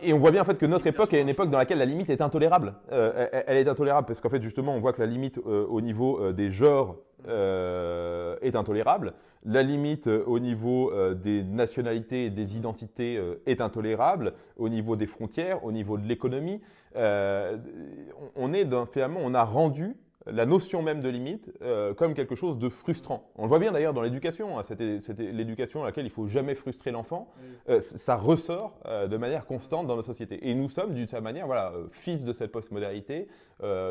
Et 0.00 0.12
on 0.12 0.18
voit 0.18 0.30
bien 0.30 0.42
en 0.42 0.44
fait 0.44 0.56
que 0.56 0.66
notre 0.66 0.86
époque 0.86 1.12
est 1.14 1.20
une 1.20 1.28
époque 1.28 1.50
dans 1.50 1.58
laquelle 1.58 1.78
la 1.78 1.84
limite 1.84 2.10
est 2.10 2.20
intolérable. 2.20 2.74
Elle, 2.90 3.44
elle, 3.46 3.56
est 3.56 3.68
intolérable 3.68 4.06
parce 4.06 4.20
qu'en 4.20 4.28
fait, 4.28 4.40
justement, 4.40 4.74
on 4.76 4.78
voit 4.78 4.92
que 4.92 5.00
la 5.00 5.08
limite 5.08 5.38
au 5.38 5.80
niveau 5.80 6.32
des 6.32 6.52
genres 6.52 6.96
euh, 7.28 8.36
est 8.42 8.54
intolérable. 8.54 9.14
La 9.44 9.62
limite 9.62 10.06
euh, 10.06 10.22
au 10.26 10.38
niveau 10.38 10.92
euh, 10.92 11.14
des 11.14 11.42
nationalités 11.42 12.26
et 12.26 12.30
des 12.30 12.56
identités 12.56 13.20
est 13.46 13.60
intolérable. 13.60 14.34
Au 14.56 14.68
niveau 14.68 14.96
des 14.96 15.06
frontières, 15.06 15.64
au 15.64 15.72
niveau 15.72 15.96
de 15.96 16.06
l'économie, 16.06 16.60
on 16.94 18.52
est 18.52 18.66
finalement, 18.92 19.20
on 19.22 19.34
a 19.34 19.44
rendu 19.44 19.96
la 20.26 20.46
notion 20.46 20.82
même 20.82 21.00
de 21.00 21.08
limite 21.08 21.52
euh, 21.62 21.94
comme 21.94 22.14
quelque 22.14 22.34
chose 22.34 22.58
de 22.58 22.68
frustrant. 22.68 23.30
On 23.36 23.42
le 23.42 23.48
voit 23.48 23.58
bien 23.58 23.72
d'ailleurs 23.72 23.94
dans 23.94 24.02
l'éducation, 24.02 24.58
hein, 24.58 24.62
c'était 24.62 24.98
l'éducation 25.32 25.82
à 25.82 25.86
laquelle 25.86 26.06
il 26.06 26.10
faut 26.10 26.26
jamais 26.26 26.54
frustrer 26.54 26.90
l'enfant, 26.90 27.32
euh, 27.68 27.80
ça 27.80 28.16
ressort 28.16 28.78
euh, 28.86 29.06
de 29.06 29.16
manière 29.16 29.46
constante 29.46 29.86
dans 29.86 29.96
nos 29.96 30.02
sociétés. 30.02 30.48
Et 30.48 30.54
nous 30.54 30.68
sommes 30.68 30.94
d'une 30.94 31.06
certaine 31.06 31.24
manière, 31.24 31.46
voilà, 31.46 31.72
fils 31.90 32.24
de 32.24 32.32
cette 32.32 32.52
postmodernité, 32.52 33.28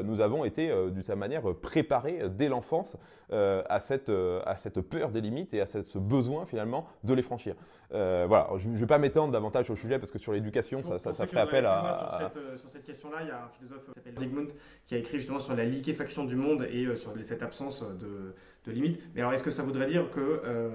nous 0.04 0.21
avons 0.21 0.45
été 0.45 0.71
d'une 0.91 1.02
certaine 1.02 1.19
manière 1.19 1.41
préparés 1.56 2.30
dès 2.30 2.50
l'enfance 2.50 2.98
à, 3.32 3.80
cette, 3.80 4.12
à 4.45 4.58
cette 4.58 4.82
peur 4.82 5.10
des 5.10 5.21
limites 5.21 5.54
et 5.56 5.62
à 5.62 5.65
ce 5.65 5.98
besoin 5.98 6.45
finalement 6.45 6.86
de 7.04 7.13
les 7.15 7.24
franchir. 7.24 7.56
voilà, 7.89 8.50
je 8.58 8.69
ne 8.69 8.76
vais 8.76 8.86
pas 8.86 9.00
m'étendre 9.00 9.32
davantage 9.32 9.71
au 9.71 9.76
sujet 9.76 9.98
parce 9.98 10.12
que 10.12 10.19
sur 10.19 10.34
l'éducation, 10.34 10.84
ça, 10.84 11.00
ça, 11.00 11.13
ça 11.13 11.26
ferait 11.26 11.41
appel 11.41 11.65
à... 11.65 11.93
Sur 11.93 12.69
cette, 12.69 12.71
cette 12.74 12.86
question-là, 12.86 13.17
il 13.21 13.28
y 13.28 13.32
a 13.32 13.45
un 13.45 13.50
philosophe 13.50 13.86
qui 13.86 13.93
s'appelle 13.93 14.17
Zygmunt 14.17 14.54
qui 14.88 14.95
a 14.95 14.98
écrit 14.98 15.17
justement 15.17 15.39
sur 15.39 15.56
la 15.56 15.65
liquéfaction 15.65 16.26
du 16.26 16.36
monde 16.36 16.67
et 16.71 16.86
euh, 16.86 16.95
sur 16.95 17.13
cette 17.24 17.43
absence 17.43 17.84
de, 17.84 18.34
de 18.65 18.71
limites. 18.71 19.02
Mais 19.13 19.21
alors, 19.21 19.34
est-ce 19.34 19.43
que 19.43 19.52
ça 19.52 19.63
voudrait 19.63 19.88
dire 19.88 20.10
que 20.12 20.41
euh, 20.45 20.69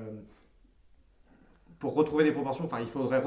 pour 1.79 1.95
retrouver 1.95 2.25
des 2.25 2.33
proportions, 2.33 2.65
enfin, 2.65 2.81
il 2.81 2.89
faudrait 2.89 3.23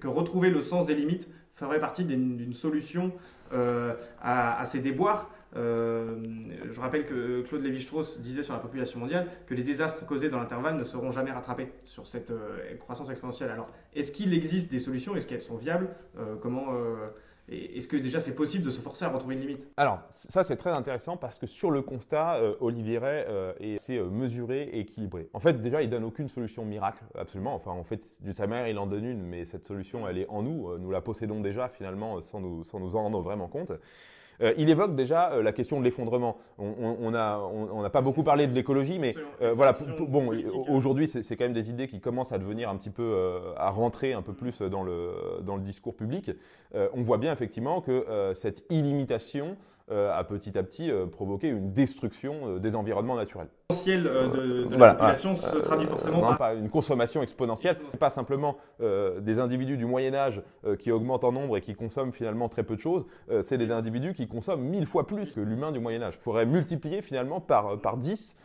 que 0.00 0.08
retrouver 0.08 0.50
le 0.50 0.62
sens 0.62 0.86
des 0.86 0.94
limites 0.94 1.28
ferait 1.54 1.80
partie 1.80 2.04
d'une 2.04 2.54
solution 2.54 3.12
euh, 3.52 3.94
à, 4.20 4.64
ces 4.64 4.80
déboires? 4.80 5.30
Je 5.54 6.80
rappelle 6.80 7.04
que 7.04 7.42
Claude 7.42 7.62
Lévi-Strauss 7.62 8.20
disait 8.20 8.42
sur 8.42 8.54
la 8.54 8.60
population 8.60 9.00
mondiale 9.00 9.26
que 9.46 9.54
les 9.54 9.62
désastres 9.62 10.06
causés 10.06 10.30
dans 10.30 10.38
l'intervalle 10.38 10.76
ne 10.76 10.84
seront 10.84 11.10
jamais 11.10 11.32
rattrapés 11.32 11.72
sur 11.84 12.06
cette 12.06 12.32
croissance 12.78 13.10
exponentielle. 13.10 13.50
Alors, 13.50 13.68
est-ce 13.94 14.12
qu'il 14.12 14.32
existe 14.32 14.70
des 14.70 14.78
solutions? 14.78 15.16
Est-ce 15.16 15.26
qu'elles 15.26 15.42
sont 15.42 15.56
viables? 15.56 15.88
Comment 16.40 16.68
est-ce 17.50 17.88
que 17.88 17.96
déjà 17.96 18.20
c'est 18.20 18.34
possible 18.34 18.64
de 18.64 18.70
se 18.70 18.80
forcer 18.80 19.04
à 19.04 19.08
retrouver 19.08 19.34
une 19.34 19.40
limite? 19.40 19.66
Alors 19.76 20.00
ça 20.10 20.42
c'est 20.42 20.56
très 20.56 20.70
intéressant 20.70 21.16
parce 21.16 21.38
que 21.38 21.46
sur 21.46 21.70
le 21.70 21.82
constat, 21.82 22.36
euh, 22.36 22.54
Olivier 22.60 22.98
Ray 22.98 23.24
euh, 23.28 23.52
euh, 23.90 24.10
mesuré 24.10 24.62
et 24.64 24.80
équilibré. 24.80 25.28
En 25.32 25.40
fait 25.40 25.60
déjà 25.60 25.82
il 25.82 25.90
donne 25.90 26.04
aucune 26.04 26.28
solution 26.28 26.64
miracle, 26.64 27.02
absolument. 27.14 27.54
Enfin 27.54 27.70
en 27.70 27.84
fait 27.84 28.02
d'une 28.20 28.34
certaine 28.34 28.50
manière 28.50 28.68
il 28.68 28.78
en 28.78 28.86
donne 28.86 29.04
une, 29.04 29.22
mais 29.22 29.44
cette 29.44 29.64
solution 29.64 30.06
elle 30.08 30.18
est 30.18 30.28
en 30.28 30.42
nous. 30.42 30.76
Nous 30.78 30.90
la 30.90 31.00
possédons 31.00 31.40
déjà 31.40 31.68
finalement 31.68 32.20
sans 32.20 32.40
nous, 32.40 32.64
sans 32.64 32.80
nous 32.80 32.96
en 32.96 33.02
rendre 33.02 33.20
vraiment 33.20 33.48
compte. 33.48 33.72
Euh, 34.40 34.54
il 34.56 34.70
évoque 34.70 34.94
déjà 34.94 35.32
euh, 35.32 35.42
la 35.42 35.52
question 35.52 35.78
de 35.78 35.84
l'effondrement. 35.84 36.36
On 36.58 37.10
n'a 37.10 37.40
on, 37.40 37.84
on 37.84 37.90
pas 37.90 38.00
beaucoup 38.00 38.22
parlé 38.22 38.46
de 38.46 38.54
l'écologie, 38.54 38.98
mais 38.98 39.14
euh, 39.42 39.52
voilà. 39.54 39.76
Bon, 40.00 40.30
aujourd'hui, 40.68 41.08
c'est 41.08 41.36
quand 41.36 41.44
même 41.44 41.52
des 41.52 41.70
idées 41.70 41.88
qui 41.88 42.00
commencent 42.00 42.32
à 42.32 42.38
devenir 42.38 42.68
un 42.68 42.76
petit 42.76 42.90
peu, 42.90 43.16
à 43.56 43.70
rentrer 43.70 44.12
un 44.12 44.22
peu 44.22 44.32
plus 44.32 44.60
dans 44.62 44.82
le 44.82 45.40
dans 45.42 45.56
le 45.56 45.62
discours 45.62 45.94
public. 45.94 46.30
on 46.74 47.02
voit 47.02 47.18
bien 47.18 47.32
effectivement 47.32 47.80
que 47.80 48.32
cette 48.34 48.64
illimitation 48.70 49.56
à 49.90 50.22
petit 50.24 50.58
à 50.58 50.62
petit 50.62 50.90
provoquer 51.12 51.48
une 51.48 51.72
destruction 51.72 52.58
des 52.58 52.76
environnements 52.76 53.16
naturels. 53.16 53.48
Potentiel 53.68 54.04
de, 54.04 54.64
de 54.64 54.76
la 54.76 54.94
population 54.94 55.34
se 55.34 55.56
traduit 55.58 55.86
forcément 55.86 56.34
par 56.36 56.52
une 56.54 56.68
consommation 56.68 57.22
exponentielle. 57.22 57.76
C'est 57.90 58.00
pas 58.00 58.10
simplement 58.10 58.56
des 58.80 59.38
individus 59.38 59.76
du 59.76 59.86
Moyen 59.86 60.14
Âge 60.14 60.42
qui 60.78 60.90
augmentent 60.90 61.24
en 61.24 61.32
nombre 61.32 61.56
et 61.56 61.60
qui 61.60 61.74
consomment 61.74 62.12
finalement 62.12 62.48
très 62.48 62.62
peu 62.62 62.76
de 62.76 62.80
choses. 62.80 63.06
c'est 63.42 63.58
des 63.58 63.70
individus 63.70 64.14
qui 64.14 64.28
consomment 64.28 64.62
mille 64.62 64.86
fois 64.86 65.06
plus 65.06 65.32
que 65.34 65.40
l'humain 65.40 65.72
du 65.72 65.80
Moyen 65.80 66.02
Âge. 66.02 66.14
Il 66.18 66.22
faudrait 66.22 66.46
multiplier 66.46 67.02
finalement 67.02 67.40
par 67.40 67.80
par 67.80 67.96
10 67.96 68.36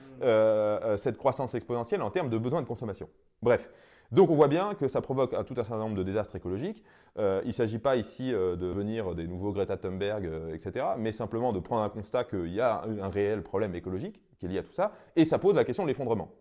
cette 0.98 1.18
croissance 1.18 1.56
exponentielle 1.56 2.02
en 2.02 2.10
termes 2.10 2.30
de 2.30 2.38
besoins 2.38 2.62
de 2.62 2.68
consommation. 2.68 3.10
Bref. 3.42 3.70
Donc 4.12 4.30
on 4.30 4.36
voit 4.36 4.48
bien 4.48 4.76
que 4.76 4.88
ça 4.88 5.02
provoque 5.02 5.34
un, 5.34 5.44
tout 5.44 5.54
un 5.58 5.64
certain 5.64 5.80
nombre 5.80 5.96
de 5.96 6.04
désastres 6.04 6.36
écologiques. 6.36 6.84
Euh, 7.18 7.42
il 7.44 7.50
ne 7.50 7.54
s'agit 7.54 7.80
pas 7.80 7.96
ici 7.96 8.34
euh, 8.34 8.56
de 8.56 8.68
devenir 8.68 9.16
des 9.16 9.28
nouveaux 9.28 9.52
Greta 9.52 9.78
Thunberg, 9.78 10.26
euh, 10.26 10.54
etc., 10.54 10.86
mais 10.98 11.12
simplement 11.12 11.54
de 11.54 11.60
prendre 11.60 11.84
un 11.84 11.90
constat 11.90 12.24
qu'il 12.24 12.54
y 12.54 12.62
a 12.62 12.84
un, 12.84 13.10
réel 13.10 13.44
problème 13.44 13.76
écologique 13.76 14.22
qui 14.40 14.46
est 14.46 14.50
lié 14.50 14.60
à 14.60 14.64
tout 14.64 14.72
ça, 14.72 14.92
et 15.16 15.26
ça 15.26 15.40
pose 15.40 15.56
la 15.56 15.64
question 15.64 15.84
de 15.84 15.88
l'effondrement. 15.88 16.32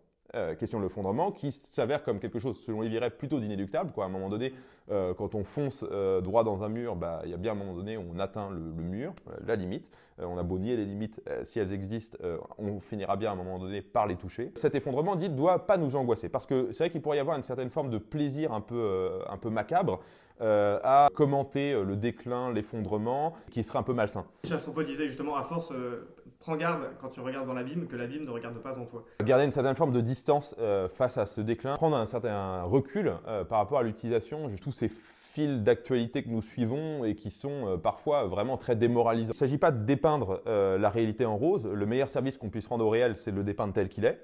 Question 0.58 0.78
de 0.78 0.84
l'effondrement 0.84 1.30
qui 1.30 1.50
s'avère 1.50 2.02
comme 2.02 2.18
quelque 2.18 2.38
chose, 2.38 2.58
selon 2.58 2.80
Liviret, 2.80 3.10
plutôt 3.10 3.38
d'inéluctable. 3.38 3.92
À 3.98 4.04
un 4.04 4.08
moment 4.08 4.28
donné, 4.28 4.54
quand 4.88 5.34
on 5.34 5.44
fonce 5.44 5.84
droit 6.22 6.44
dans 6.44 6.62
un 6.62 6.68
mur, 6.68 6.96
bah, 6.96 7.22
il 7.24 7.30
y 7.30 7.34
a 7.34 7.36
bien 7.36 7.52
un 7.52 7.54
moment 7.54 7.74
donné 7.74 7.96
où 7.96 8.04
on 8.14 8.18
atteint 8.18 8.50
le, 8.50 8.82
mur, 8.82 9.14
la 9.46 9.56
limite. 9.56 9.86
on 10.18 10.38
a 10.38 10.42
beau 10.42 10.58
nier 10.58 10.76
les 10.76 10.84
limites, 10.84 11.20
si 11.42 11.58
elles 11.58 11.72
existent, 11.72 12.18
on 12.58 12.80
finira 12.80 13.16
bien 13.16 13.30
à 13.30 13.32
un 13.34 13.36
moment 13.36 13.58
donné 13.58 13.82
par 13.82 14.06
les 14.06 14.16
toucher. 14.16 14.52
Cet 14.56 14.74
effondrement, 14.74 15.16
dit, 15.16 15.28
ne 15.28 15.36
doit 15.36 15.66
pas 15.66 15.76
nous 15.76 15.96
angoisser, 15.96 16.28
parce 16.28 16.46
que 16.46 16.72
c'est 16.72 16.84
vrai 16.84 16.90
qu'il 16.90 17.02
pourrait 17.02 17.18
y 17.18 17.20
avoir 17.20 17.36
une 17.36 17.42
certaine 17.42 17.70
forme 17.70 17.90
de 17.90 17.98
plaisir 17.98 18.52
un 18.52 18.60
peu, 18.60 19.20
un 19.28 19.36
peu 19.36 19.50
macabre 19.50 20.00
euh, 20.42 20.80
à 20.82 21.06
commenter 21.14 21.72
euh, 21.72 21.84
le 21.84 21.94
déclin, 21.94 22.52
l'effondrement, 22.52 23.34
qui 23.50 23.62
serait 23.62 23.78
un 23.78 23.84
peu 23.84 23.92
malsain. 23.92 24.24
Disait 24.42 25.06
justement, 25.06 25.36
à 25.36 25.44
force, 25.44 25.70
euh, 25.70 26.08
prends 26.42 26.56
garde 26.56 26.90
quand 27.00 27.08
tu 27.08 27.20
regardes 27.20 27.46
dans 27.46 27.54
l'abîme, 27.54 27.86
que 27.86 27.96
l'abîme 27.96 28.24
ne 28.24 28.30
regarde 28.30 28.58
pas 28.58 28.78
en 28.78 28.84
toi. 28.84 29.04
Garder 29.24 29.44
une 29.44 29.52
certaine 29.52 29.74
forme 29.74 29.92
de 29.92 30.00
distance 30.00 30.54
face 30.90 31.16
à 31.16 31.26
ce 31.26 31.40
déclin, 31.40 31.74
prendre 31.76 31.96
un 31.96 32.06
certain 32.06 32.62
recul 32.64 33.12
par 33.48 33.58
rapport 33.58 33.78
à 33.78 33.82
l'utilisation 33.82 34.48
de 34.48 34.56
tous 34.56 34.72
ces 34.72 34.88
fils 34.88 35.62
d'actualité 35.62 36.22
que 36.22 36.28
nous 36.28 36.42
suivons 36.42 37.04
et 37.04 37.14
qui 37.14 37.30
sont 37.30 37.78
parfois 37.82 38.26
vraiment 38.26 38.58
très 38.58 38.76
démoralisants. 38.76 39.32
Il 39.32 39.34
ne 39.34 39.38
s'agit 39.38 39.58
pas 39.58 39.70
de 39.70 39.84
dépeindre 39.84 40.42
la 40.46 40.90
réalité 40.90 41.24
en 41.24 41.36
rose. 41.36 41.66
Le 41.66 41.86
meilleur 41.86 42.08
service 42.08 42.36
qu'on 42.36 42.50
puisse 42.50 42.66
rendre 42.66 42.84
au 42.84 42.90
réel, 42.90 43.16
c'est 43.16 43.32
de 43.32 43.36
le 43.36 43.44
dépeindre 43.44 43.72
tel 43.72 43.88
qu'il 43.88 44.04
est. 44.04 44.20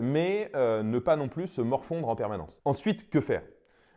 mais 0.00 0.50
ne 0.54 0.98
pas 0.98 1.16
non 1.16 1.28
plus 1.28 1.46
se 1.46 1.60
morfondre 1.60 2.08
en 2.08 2.16
permanence. 2.16 2.60
Ensuite, 2.64 3.10
que 3.10 3.20
faire? 3.20 3.42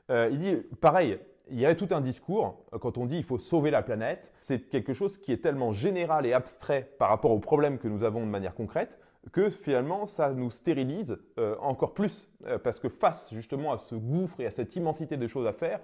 Il 0.10 0.40
dit, 0.40 0.56
pareil, 0.80 1.20
il 1.52 1.60
y 1.60 1.66
a 1.66 1.76
tout 1.76 1.88
un 1.92 2.02
discours, 2.02 2.56
euh, 2.74 2.80
quand 2.80 2.98
on 2.98 3.06
dit 3.06 3.18
il 3.18 3.24
faut 3.24 3.38
sauver 3.38 3.72
la 3.72 3.82
planète, 3.82 4.32
c'est 4.40 4.70
quelque 4.70 4.94
chose 4.94 5.18
qui 5.18 5.32
est 5.32 5.42
tellement 5.44 5.72
général 5.72 6.26
et 6.26 6.34
abstrait 6.34 6.90
par 6.98 7.10
rapport 7.10 7.32
aux 7.32 7.40
problèmes 7.40 7.78
que 7.78 7.88
nous 7.88 8.04
avons 8.04 8.22
de 8.22 8.32
manière 8.32 8.56
concrète, 8.56 8.98
que 9.32 9.50
finalement 9.50 10.06
ça 10.06 10.32
nous 10.32 10.50
stérilise 10.50 11.18
euh, 11.38 11.56
encore 11.60 11.94
plus, 11.94 12.30
euh, 12.46 12.58
parce 12.58 12.80
que 12.80 12.90
face 12.90 13.32
justement 13.34 13.74
à 13.74 13.78
ce 13.78 13.96
gouffre 13.96 14.40
et 14.40 14.46
à 14.46 14.52
cette 14.52 14.76
immensité 14.76 15.18
de 15.18 15.28
choses 15.28 15.48
à 15.48 15.54
faire, 15.54 15.80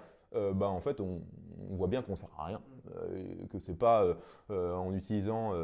bah, 0.52 0.68
en 0.68 0.80
fait 0.80 1.00
on, 1.00 1.22
voit 1.70 1.88
bien 1.88 2.02
qu'on 2.02 2.12
ne 2.12 2.16
sert 2.18 2.28
à 2.38 2.44
rien, 2.44 2.60
que 3.50 3.58
c'est 3.58 3.78
pas 3.78 4.04
en 4.50 4.92
utilisant 4.94 5.54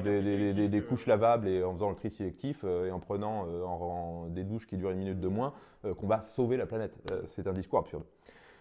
des, 0.00 0.84
couches 0.88 1.08
lavables 1.08 1.48
et 1.48 1.64
en 1.64 1.74
faisant 1.74 1.90
le 1.90 1.96
tri 1.96 2.10
sélectif 2.10 2.62
et 2.62 2.92
en 2.92 3.00
prenant 3.00 4.28
des 4.28 4.44
douches 4.44 4.68
qui 4.68 4.76
durent 4.76 4.92
une 4.92 4.98
minute 4.98 5.18
de 5.18 5.26
moins 5.26 5.52
qu'on 5.82 6.06
va 6.06 6.22
sauver 6.22 6.56
la 6.56 6.66
planète. 6.66 6.94
c'est 7.26 7.48
un 7.48 7.52
discours 7.52 7.80
absurde. 7.80 8.04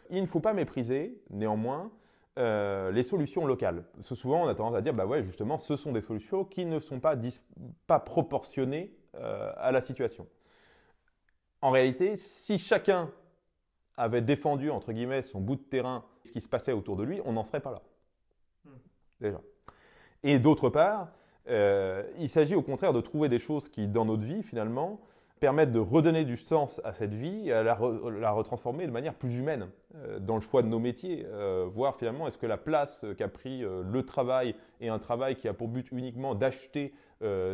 Il 0.09 0.21
ne 0.21 0.27
faut 0.27 0.39
pas 0.39 0.53
mépriser, 0.53 1.21
néanmoins, 1.29 1.91
euh, 2.39 2.91
les 2.91 3.03
solutions 3.03 3.45
locales. 3.45 3.83
Parce 3.95 4.09
que 4.09 4.15
souvent, 4.15 4.43
on 4.43 4.47
a 4.47 4.55
tendance 4.55 4.75
à 4.75 4.81
dire, 4.81 4.93
bah 4.93 5.05
ouais, 5.05 5.23
justement, 5.23 5.57
ce 5.57 5.75
sont 5.75 5.91
des 5.91 6.01
solutions 6.01 6.43
qui 6.43 6.65
ne 6.65 6.79
sont 6.79 6.99
pas, 6.99 7.15
pas 7.87 7.99
proportionnées 7.99 8.91
euh, 9.15 9.51
à 9.57 9.71
la 9.71 9.81
situation. 9.81 10.27
En 11.61 11.71
réalité, 11.71 12.15
si 12.15 12.57
chacun 12.57 13.11
avait 13.97 14.21
défendu, 14.21 14.69
entre 14.69 14.91
guillemets, 14.91 15.21
son 15.21 15.39
bout 15.39 15.55
de 15.55 15.61
terrain, 15.61 16.03
ce 16.23 16.31
qui 16.31 16.41
se 16.41 16.49
passait 16.49 16.73
autour 16.73 16.95
de 16.95 17.03
lui, 17.03 17.21
on 17.25 17.33
n'en 17.33 17.45
serait 17.45 17.59
pas 17.61 17.71
là. 17.71 17.81
Hmm. 18.65 18.77
Déjà. 19.21 19.41
Et 20.23 20.39
d'autre 20.39 20.69
part, 20.69 21.09
euh, 21.49 22.03
il 22.17 22.29
s'agit 22.29 22.55
au 22.55 22.61
contraire 22.61 22.93
de 22.93 23.01
trouver 23.01 23.29
des 23.29 23.39
choses 23.39 23.69
qui, 23.69 23.87
dans 23.87 24.05
notre 24.05 24.23
vie, 24.23 24.43
finalement, 24.43 25.01
permettent 25.39 25.73
de 25.73 25.79
redonner 25.79 26.23
du 26.23 26.37
sens 26.37 26.79
à 26.85 26.93
cette 26.93 27.13
vie 27.13 27.49
et 27.49 27.53
à 27.53 27.63
la, 27.63 27.73
retransformer 27.75 28.87
de 28.87 28.91
manière 28.91 29.13
plus 29.13 29.37
humaine 29.37 29.69
dans 30.19 30.35
le 30.35 30.41
choix 30.41 30.63
de 30.63 30.67
nos 30.67 30.79
métiers, 30.79 31.25
euh, 31.27 31.67
voir 31.71 31.95
finalement 31.95 32.27
est-ce 32.27 32.37
que 32.37 32.45
la 32.45 32.57
place 32.57 33.05
qu'a 33.17 33.27
pris 33.27 33.63
euh, 33.63 33.83
le 33.83 34.03
travail 34.03 34.55
et 34.81 34.89
un 34.89 34.99
travail 34.99 35.35
qui 35.35 35.47
a 35.47 35.53
pour 35.53 35.67
but 35.67 35.91
uniquement 35.91 36.35
d'acheter 36.35 36.93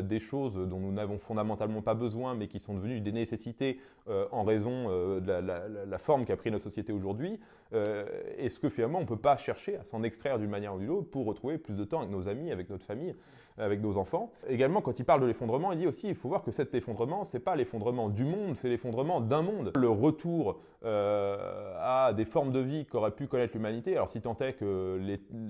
des 0.01 0.19
choses 0.19 0.55
dont 0.55 0.79
nous 0.79 0.91
n'avons 0.91 1.19
fondamentalement 1.19 1.83
pas 1.83 1.93
besoin 1.93 2.33
mais 2.33 2.47
qui 2.47 2.59
sont 2.59 2.73
devenues 2.73 3.01
des 3.01 3.11
nécessités 3.11 3.79
en 4.07 4.43
raison 4.43 4.89
de 5.19 5.31
la, 5.31 5.97
forme 5.99 6.25
qu'a 6.25 6.35
pris 6.35 6.49
notre 6.49 6.63
société 6.63 6.91
aujourd'hui, 6.91 7.39
est-ce 7.71 8.59
que 8.59 8.67
finalement 8.67 8.97
on 8.97 9.03
ne 9.03 9.07
peut 9.07 9.15
pas 9.15 9.37
chercher 9.37 9.75
à 9.75 9.83
s'en 9.83 10.01
extraire 10.01 10.39
d'une 10.39 10.49
manière 10.49 10.73
ou 10.73 10.79
d'une 10.79 10.89
autre 10.89 11.11
pour 11.11 11.27
retrouver 11.27 11.59
plus 11.59 11.75
de 11.75 11.83
temps 11.83 11.99
avec 11.99 12.09
nos 12.09 12.27
amis, 12.27 12.51
avec 12.51 12.67
notre 12.71 12.83
famille 12.83 13.13
avec 13.59 13.81
nos 13.81 13.97
enfants? 13.97 14.31
Également, 14.47 14.81
quand 14.81 14.97
il 14.99 15.05
parle 15.05 15.21
de 15.21 15.25
l'effondrement, 15.25 15.71
il 15.71 15.79
dit 15.79 15.87
aussi 15.87 16.07
il 16.07 16.15
faut 16.15 16.29
voir 16.29 16.43
que 16.43 16.51
cet 16.51 16.73
effondrement, 16.73 17.23
ce 17.23 17.37
n'est 17.37 17.43
pas 17.43 17.55
l'effondrement 17.55 18.09
du 18.09 18.23
monde, 18.23 18.55
c'est 18.55 18.69
l'effondrement 18.69 19.21
d'un 19.21 19.41
monde. 19.41 19.71
Le 19.75 19.89
retour 19.89 20.59
euh, 20.85 21.75
à 21.79 22.13
des 22.13 22.25
formes 22.29 22.51
de 22.51 22.59
vie 22.59 22.85
qu'aurait 22.85 23.11
pu 23.11 23.27
connaître 23.27 23.53
l'humanité, 23.53 23.95
alors 23.95 24.09
si 24.09 24.21
tant 24.21 24.37
est 24.39 24.53
que 24.53 24.99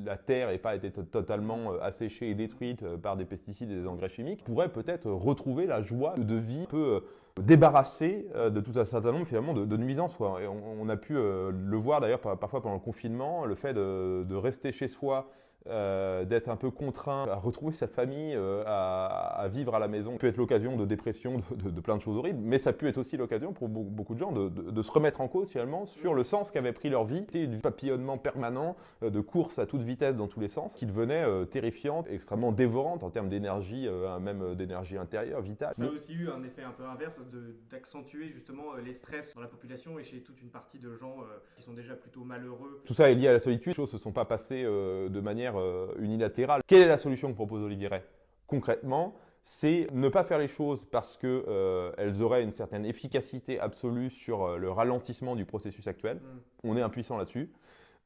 la 0.05 0.17
Terre 0.17 0.49
n'ait 0.49 0.57
pas 0.57 0.75
été 0.75 0.91
totalement 0.91 1.73
euh, 1.73 1.79
asséchée 1.81 2.29
et 2.29 2.35
détruite 2.35 2.83
euh, 2.83 2.97
par 2.97 3.17
des 3.17 3.25
pesticides 3.25 3.71
et 3.71 3.75
des 3.75 3.87
engrais 3.87 4.09
chimiques, 4.09 4.43
pourrait 4.43 4.69
peut-être 4.69 5.09
retrouver 5.09 5.65
la 5.65 5.81
joie 5.81 6.15
de 6.17 6.35
vie 6.35 6.63
un 6.63 6.65
peu 6.65 7.03
débarrassée 7.39 8.27
de 8.35 8.59
tout 8.59 8.77
un 8.77 8.83
certain 8.83 9.13
nombre 9.13 9.25
finalement 9.25 9.53
de, 9.53 9.77
nuisances. 9.77 10.17
On, 10.19 10.89
a 10.89 10.97
pu 10.97 11.13
le 11.13 11.77
voir 11.77 12.01
d'ailleurs 12.01 12.19
parfois 12.19 12.61
pendant 12.61 12.75
le 12.75 12.81
confinement, 12.81 13.45
le 13.45 13.55
fait 13.55 13.73
de 13.73 14.35
rester 14.35 14.73
chez 14.73 14.89
soi 14.89 15.29
euh, 15.67 16.23
d'être 16.23 16.47
un 16.47 16.55
peu 16.55 16.71
contraint 16.71 17.27
à 17.27 17.35
retrouver 17.35 17.73
sa 17.73 17.87
famille, 17.87 18.33
euh, 18.33 18.63
à, 18.65 19.45
vivre 19.49 19.75
à 19.75 19.79
la 19.79 19.89
maison. 19.89 20.13
Ça 20.13 20.19
peut 20.19 20.27
être 20.27 20.37
l'occasion 20.37 20.77
de 20.77 20.85
dépression, 20.85 21.41
de, 21.51 21.81
plein 21.81 21.97
de 21.97 22.01
choses 22.01 22.17
horribles, 22.17 22.39
mais 22.41 22.57
ça 22.57 22.71
peut 22.71 22.87
être 22.87 22.97
aussi 22.97 23.17
l'occasion 23.17 23.51
pour 23.51 23.67
beaucoup 23.67 24.13
de 24.13 24.19
gens 24.19 24.31
de, 24.31 24.81
se 24.81 24.91
remettre 24.91 25.19
en 25.19 25.27
cause 25.27 25.49
finalement 25.49 25.85
sur 25.85 26.13
le 26.13 26.23
sens 26.23 26.49
qu'avait 26.49 26.71
pris 26.71 26.89
leur 26.89 27.03
vie, 27.03 27.25
du 27.33 27.57
papillonnement 27.57 28.17
permanent, 28.17 28.77
euh, 29.03 29.09
de 29.09 29.19
course 29.19 29.59
à 29.59 29.65
toute 29.65 29.81
vitesse 29.81 30.15
dans 30.15 30.27
tous 30.27 30.39
les 30.39 30.47
sens, 30.47 30.75
qui 30.75 30.85
devenait 30.85 31.25
terrifiante, 31.47 32.07
extrêmement 32.09 32.53
dévorante 32.53 33.03
en 33.03 33.09
termes 33.09 33.29
d'énergie, 33.29 33.87
même 34.21 34.55
d'énergie 34.55 34.97
intérieure, 34.97 35.41
vitale. 35.41 35.73
Ça 35.75 35.83
a 35.83 35.89
aussi 35.89 36.13
eu 36.13 36.29
un 36.29 36.41
effet 36.43 36.63
un 36.63 36.71
peu 36.71 36.85
inverse 36.85 37.21
d'accentuer 37.69 38.29
justement 38.29 38.75
les 38.83 38.93
stress 38.93 39.35
dans 39.35 39.41
la 39.41 39.47
population 39.47 39.99
et 39.99 40.03
chez 40.03 40.21
toute 40.21 40.41
une 40.41 40.49
partie 40.49 40.79
de 40.79 40.95
gens 40.95 41.17
qui 41.57 41.63
sont 41.63 41.73
déjà 41.73 41.95
plutôt 41.95 42.23
malheureux. 42.23 42.81
Tout 42.85 42.93
ça 42.93 43.11
est 43.11 43.15
lié 43.15 43.27
à 43.27 43.33
la 43.33 43.39
solitude, 43.39 43.67
les 43.67 43.73
choses 43.73 43.91
ne 43.93 43.97
se 43.97 44.03
sont 44.03 44.13
pas 44.13 44.25
passées 44.25 44.63
de 44.63 45.19
manière 45.19 45.48
euh, 45.57 45.93
unilatérale. 45.99 46.61
Quelle 46.67 46.83
est 46.83 46.87
la 46.87 46.97
solution 46.97 47.29
que 47.29 47.35
propose 47.35 47.63
Olivier 47.63 47.87
Ray 47.87 48.01
Concrètement, 48.47 49.15
c'est 49.43 49.87
ne 49.91 50.09
pas 50.09 50.23
faire 50.23 50.39
les 50.39 50.47
choses 50.47 50.85
parce 50.85 51.17
qu'elles 51.17 51.43
euh, 51.47 52.21
auraient 52.21 52.43
une 52.43 52.51
certaine 52.51 52.85
efficacité 52.85 53.59
absolue 53.59 54.09
sur 54.09 54.43
euh, 54.43 54.57
le 54.57 54.71
ralentissement 54.71 55.35
du 55.35 55.45
processus 55.45 55.87
actuel. 55.87 56.17
Mm. 56.17 56.69
On 56.69 56.77
est 56.77 56.81
impuissant 56.81 57.17
là-dessus. 57.17 57.51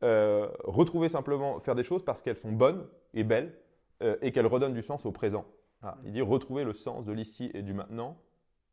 retrouver 0.02 1.10
simplement, 1.10 1.60
faire 1.60 1.76
des 1.76 1.84
choses 1.84 2.04
parce 2.04 2.22
qu'elles 2.22 2.38
sont 2.38 2.52
bonnes 2.52 2.86
et 3.14 3.24
belles 3.24 3.54
et 4.22 4.34
qu'elles 4.34 4.48
redonnent 4.48 4.74
du 4.74 4.82
sens 4.82 5.06
au 5.06 5.14
présent. 5.14 5.46
Ah, 5.82 5.98
il 6.04 6.12
dit 6.12 6.22
retrouver 6.22 6.66
le 6.66 6.74
sens 6.74 7.06
de 7.06 7.14
l'ici 7.14 7.50
et 7.54 7.62
du 7.62 7.74
maintenant 7.74 8.18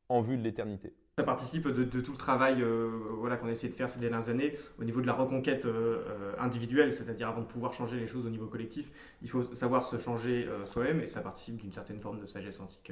en 0.08 0.22
vue 0.22 0.36
de 0.36 0.42
l'éternité. 0.42 0.92
Ça 1.20 1.24
participe 1.24 1.68
de, 1.68 2.00
tout 2.00 2.12
le 2.12 2.16
travail 2.16 2.62
euh, 2.62 2.88
voilà, 3.18 3.36
qu'on 3.36 3.48
a 3.48 3.50
essayé 3.50 3.68
de 3.68 3.74
faire 3.74 3.90
ces 3.90 3.98
dernières 3.98 4.30
années 4.30 4.56
au 4.80 4.84
niveau 4.84 5.02
de 5.02 5.06
la 5.06 5.12
reconquête 5.12 5.66
euh, 5.66 6.02
euh, 6.08 6.32
individuelle, 6.38 6.94
c'est-à-dire 6.94 7.28
avant 7.28 7.42
de 7.42 7.46
pouvoir 7.46 7.74
changer 7.74 8.00
les 8.00 8.06
choses 8.06 8.24
au 8.24 8.30
niveau 8.30 8.46
collectif, 8.46 8.90
il 9.20 9.28
faut 9.28 9.42
savoir 9.54 9.84
se 9.84 9.98
changer 9.98 10.48
soi-même 10.64 11.02
et 11.02 11.06
ça 11.06 11.20
participe 11.20 11.58
d'une 11.58 11.72
certaine 11.72 12.00
forme 12.00 12.20
de 12.20 12.26
sagesse 12.26 12.58
antique. 12.58 12.90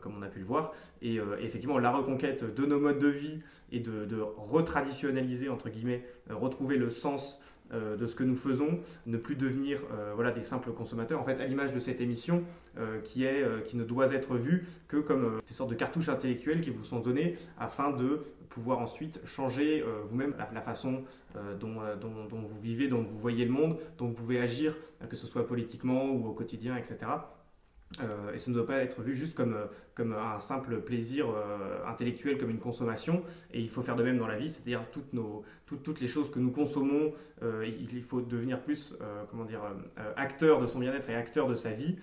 comme 0.00 0.16
on 0.18 0.22
a 0.22 0.28
pu 0.28 0.40
le 0.40 0.46
voir. 0.46 0.72
Et 1.00 1.20
effectivement, 1.38 1.78
la 1.78 1.92
reconquête 1.92 2.42
de 2.42 2.66
nos 2.66 2.80
modes 2.80 2.98
de 2.98 3.06
vie 3.06 3.38
et 3.70 3.78
de, 3.78 4.04
de 4.04 4.20
retraditionnaliser, 4.20 5.48
entre 5.48 5.68
guillemets, 5.68 6.04
retrouver 6.30 6.76
le 6.76 6.90
sens 6.90 7.40
euh, 7.74 7.96
de 7.96 8.06
ce 8.06 8.14
que 8.14 8.24
nous 8.24 8.36
faisons, 8.36 8.78
ne 9.06 9.16
plus 9.16 9.36
devenir 9.36 9.80
euh, 9.92 10.12
voilà, 10.14 10.30
des 10.30 10.42
simples 10.42 10.72
consommateurs. 10.72 11.20
En 11.20 11.24
fait, 11.24 11.40
à 11.40 11.46
l'image 11.46 11.72
de 11.72 11.80
cette 11.80 12.00
émission, 12.00 12.44
euh, 12.78 13.00
qui, 13.00 13.24
est, 13.24 13.44
qui 13.66 13.76
ne 13.76 13.84
doit 13.84 14.12
être 14.12 14.36
vue 14.36 14.66
que 14.88 14.96
comme 14.96 15.40
des 15.46 15.54
sortes 15.54 15.70
de 15.70 15.74
cartouches 15.74 16.08
intellectuelles 16.08 16.60
qui 16.60 16.70
vous 16.70 16.84
sont 16.84 17.00
données 17.00 17.36
afin 17.58 17.90
de 17.90 18.24
pouvoir 18.48 18.78
ensuite 18.78 19.20
changer 19.24 19.84
vous-même 20.08 20.34
la, 20.38 20.60
façon 20.60 21.02
dont, 21.60 21.78
vous 22.30 22.60
vivez, 22.60 22.88
dont 22.88 23.02
vous 23.02 23.18
voyez 23.18 23.44
le 23.44 23.50
monde, 23.50 23.78
dont 23.98 24.06
vous 24.06 24.14
pouvez 24.14 24.40
agir, 24.40 24.76
que 25.08 25.16
ce 25.16 25.26
soit 25.26 25.46
politiquement 25.46 26.10
ou 26.10 26.28
au 26.28 26.32
quotidien, 26.32 26.76
etc. 26.76 26.98
et 28.32 28.38
ça 28.38 28.50
ne 28.50 28.56
doit 28.56 28.66
pas 28.66 28.78
être 28.78 29.02
vu 29.02 29.14
juste 29.14 29.34
comme 29.34 29.56
comme 29.94 30.12
un 30.12 30.40
simple 30.40 30.80
plaisir 30.80 31.26
euh, 31.28 31.88
intellectuel, 31.88 32.38
comme 32.38 32.50
une 32.50 32.58
consommation. 32.58 33.22
Et 33.52 33.60
il 33.60 33.68
faut 33.68 33.82
faire 33.82 33.96
de 33.96 34.02
même 34.02 34.18
dans 34.18 34.26
la 34.26 34.36
vie, 34.36 34.50
c'est-à-dire 34.50 34.82
toutes, 34.92 35.12
nos, 35.12 35.44
toutes, 35.66 36.00
les 36.00 36.08
choses 36.08 36.30
que 36.30 36.38
nous 36.38 36.50
consommons, 36.50 37.12
euh, 37.42 37.66
il, 37.66 38.02
faut 38.02 38.20
devenir 38.20 38.60
plus 38.60 38.94
euh, 39.00 39.22
comment 39.30 39.44
dire, 39.44 39.60
acteur 40.16 40.60
de 40.60 40.66
son 40.66 40.78
bien-être 40.78 41.08
et 41.10 41.14
acteur 41.14 41.48
de 41.48 41.54
sa 41.54 41.70
vie, 41.70 41.96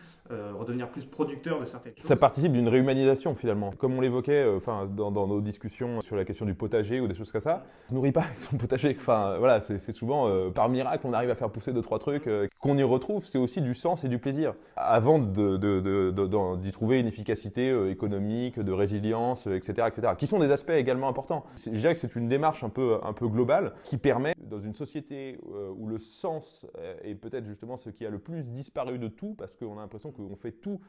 redevenir 0.58 0.88
plus 0.88 1.04
producteur 1.04 1.60
de 1.60 1.66
certaines 1.66 1.94
choses. 1.94 2.06
Ça 2.06 2.16
participe 2.16 2.54
d'une 2.54 2.70
réhumanisation 2.70 3.36
finalement. 3.36 3.72
Comme 3.72 3.98
on 3.98 4.00
l'évoquait 4.00 4.48
enfin, 4.56 4.86
dans, 4.86 5.12
nos 5.12 5.42
discussions 5.42 6.00
sur 6.00 6.16
la 6.16 6.24
question 6.24 6.46
du 6.46 6.54
potager 6.54 7.02
ou 7.02 7.08
des 7.10 7.16
choses 7.16 7.30
comme 7.34 7.42
ça, 7.42 7.66
on 7.90 7.96
ne 7.96 7.98
nourrit 7.98 8.14
pas 8.14 8.22
avec 8.22 8.40
son 8.40 8.56
potager. 8.56 8.96
Voilà, 9.04 9.60
c'est 9.60 9.92
souvent 9.92 10.50
par 10.52 10.70
miracle 10.70 11.06
on 11.06 11.12
arrive 11.12 11.32
à 11.32 11.36
faire 11.36 11.50
pousser 11.50 11.74
deux, 11.74 11.82
trois 11.82 12.00
trucs 12.00 12.30
qu'on 12.60 12.78
y 12.78 12.84
retrouve. 12.84 13.26
C'est 13.26 13.40
aussi 13.40 13.60
du 13.60 13.76
sens 13.76 14.06
et 14.06 14.08
du 14.08 14.20
plaisir. 14.20 14.54
Avant 14.78 15.20
d'y 15.20 16.72
trouver 16.72 17.02
une 17.02 17.08
efficacité 17.08 17.74
économique, 17.90 18.60
de 18.60 18.72
résilience, 18.72 19.48
etc., 19.48 19.74
euh, 19.80 19.88
etc., 19.88 20.14
qui 20.18 20.28
sont 20.28 20.40
des 20.40 20.52
aspects 20.52 20.72
également 20.72 21.08
importants. 21.08 21.46
Je 21.58 21.72
dirais 21.72 21.94
que 21.94 22.00
c'est 22.00 22.16
une 22.16 22.28
démarche 22.28 22.64
un 22.64 22.70
peu, 22.70 23.00
un 23.04 23.14
peu 23.14 23.28
globale 23.28 23.74
qui 23.84 23.98
permet, 23.98 24.34
dans 24.38 24.60
une 24.60 24.74
société 24.74 25.40
euh, 25.54 25.72
où 25.76 25.88
le 25.88 25.98
sens 25.98 26.66
est 27.04 27.16
peut-être 27.16 27.46
justement 27.46 27.78
ce 27.78 27.90
qui 27.90 28.06
a 28.06 28.10
le 28.10 28.20
plus 28.20 28.44
disparu 28.44 29.00
de 29.00 29.08
tout, 29.08 29.36
parce 29.38 29.56
qu'on 29.56 29.78
a 29.78 29.82
l'impression 29.82 30.12
qu'on 30.12 30.36
fait 30.36 30.52
tout 30.52 30.80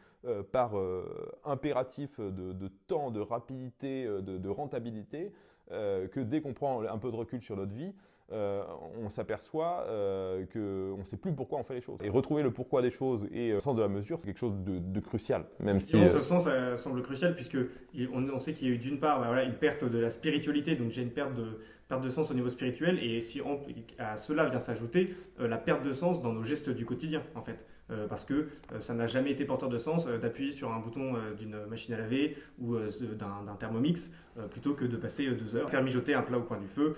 par 0.53 0.75
impératif 1.45 2.21
de, 2.21 2.69
temps, 2.87 3.11
de 3.11 3.21
rapidité, 3.21 4.05
de 4.05 4.49
rentabilité, 4.49 5.33
que 5.71 6.21
dès 6.21 6.41
qu'on 6.41 6.55
prend 6.55 6.83
un 6.83 6.99
peu 6.99 7.11
de 7.11 7.17
recul 7.17 7.43
sur 7.43 7.57
notre 7.57 7.73
vie, 7.73 7.93
euh, 8.33 8.63
on 9.03 9.09
s'aperçoit 9.09 9.85
euh, 9.89 10.45
qu'on 10.53 10.99
ne 10.99 11.05
sait 11.05 11.17
plus 11.17 11.33
pourquoi 11.33 11.59
on 11.59 11.65
fait 11.65 11.75
les 11.75 11.81
choses. 11.81 11.99
Et 12.03 12.09
retrouver 12.09 12.43
le 12.43 12.51
pourquoi 12.51 12.83
des 12.83 12.91
choses 12.91 13.29
et 13.33 13.53
le 13.53 13.61
sens 13.61 13.77
de 13.77 13.83
la 13.83 13.89
mesure, 13.89 14.21
c'est 14.21 14.27
quelque 14.27 14.39
chose 14.39 14.55
de, 14.65 15.01
crucial. 15.01 15.45
Même 15.61 15.81
si, 15.81 15.93
ce 16.09 16.21
sens 16.21 16.49
semble 16.77 17.03
crucial, 17.03 17.35
puisque 17.35 17.59
on, 18.13 18.41
sait 18.41 18.53
qu'il 18.53 18.69
y 18.69 18.71
a 18.71 18.75
eu 18.75 18.79
d'une 18.79 18.99
part 18.99 19.21
bah, 19.21 19.27
voilà, 19.27 19.45
une 19.45 19.55
perte 19.55 19.85
de 19.85 19.99
la 19.99 20.11
spiritualité, 20.11 20.77
donc 20.77 20.91
j'ai 20.91 21.03
une 21.03 21.11
perte 21.11 21.35
de, 21.35 21.59
perte 21.93 22.05
de 22.05 22.11
sens 22.11 22.31
au 22.31 22.35
niveau 22.35 22.49
spirituel, 22.49 22.99
et 23.03 23.21
si 23.21 23.43
à 23.99 24.17
cela 24.17 24.47
vient 24.47 24.61
s'ajouter 24.61 25.15
euh, 25.41 25.47
la 25.47 25.59
perte 25.59 25.85
de 25.85 25.93
sens 25.93 26.23
dans 26.23 26.33
nos 26.33 26.43
gestes 26.43 26.71
du 26.71 26.87
quotidien, 26.87 27.23
en 27.35 27.43
fait. 27.43 27.67
Euh, 27.91 28.07
parce 28.09 28.25
que 28.25 28.35
euh, 28.73 28.81
ça 28.81 28.95
n'a 28.95 29.07
jamais 29.07 29.33
été 29.33 29.45
porteur 29.45 29.69
de 29.69 29.77
sens 29.77 30.07
d'appuyer 30.07 30.53
sur 30.53 30.73
un 30.73 30.79
bouton 30.79 31.15
d'une 31.39 31.67
machine 31.69 31.93
à 31.93 31.99
laver 31.99 32.39
ou 32.59 32.77
d'un 32.77 33.57
thermomix 33.59 34.11
plutôt 34.51 34.73
que 34.73 34.87
de 34.87 34.97
passer 34.97 35.31
deux 35.33 35.55
heures, 35.57 35.69
faire 35.69 35.83
mijoter 35.83 36.15
un 36.15 36.23
plat 36.23 36.39
au 36.39 36.43
coin 36.43 36.57
du 36.57 36.67
feu, 36.67 36.97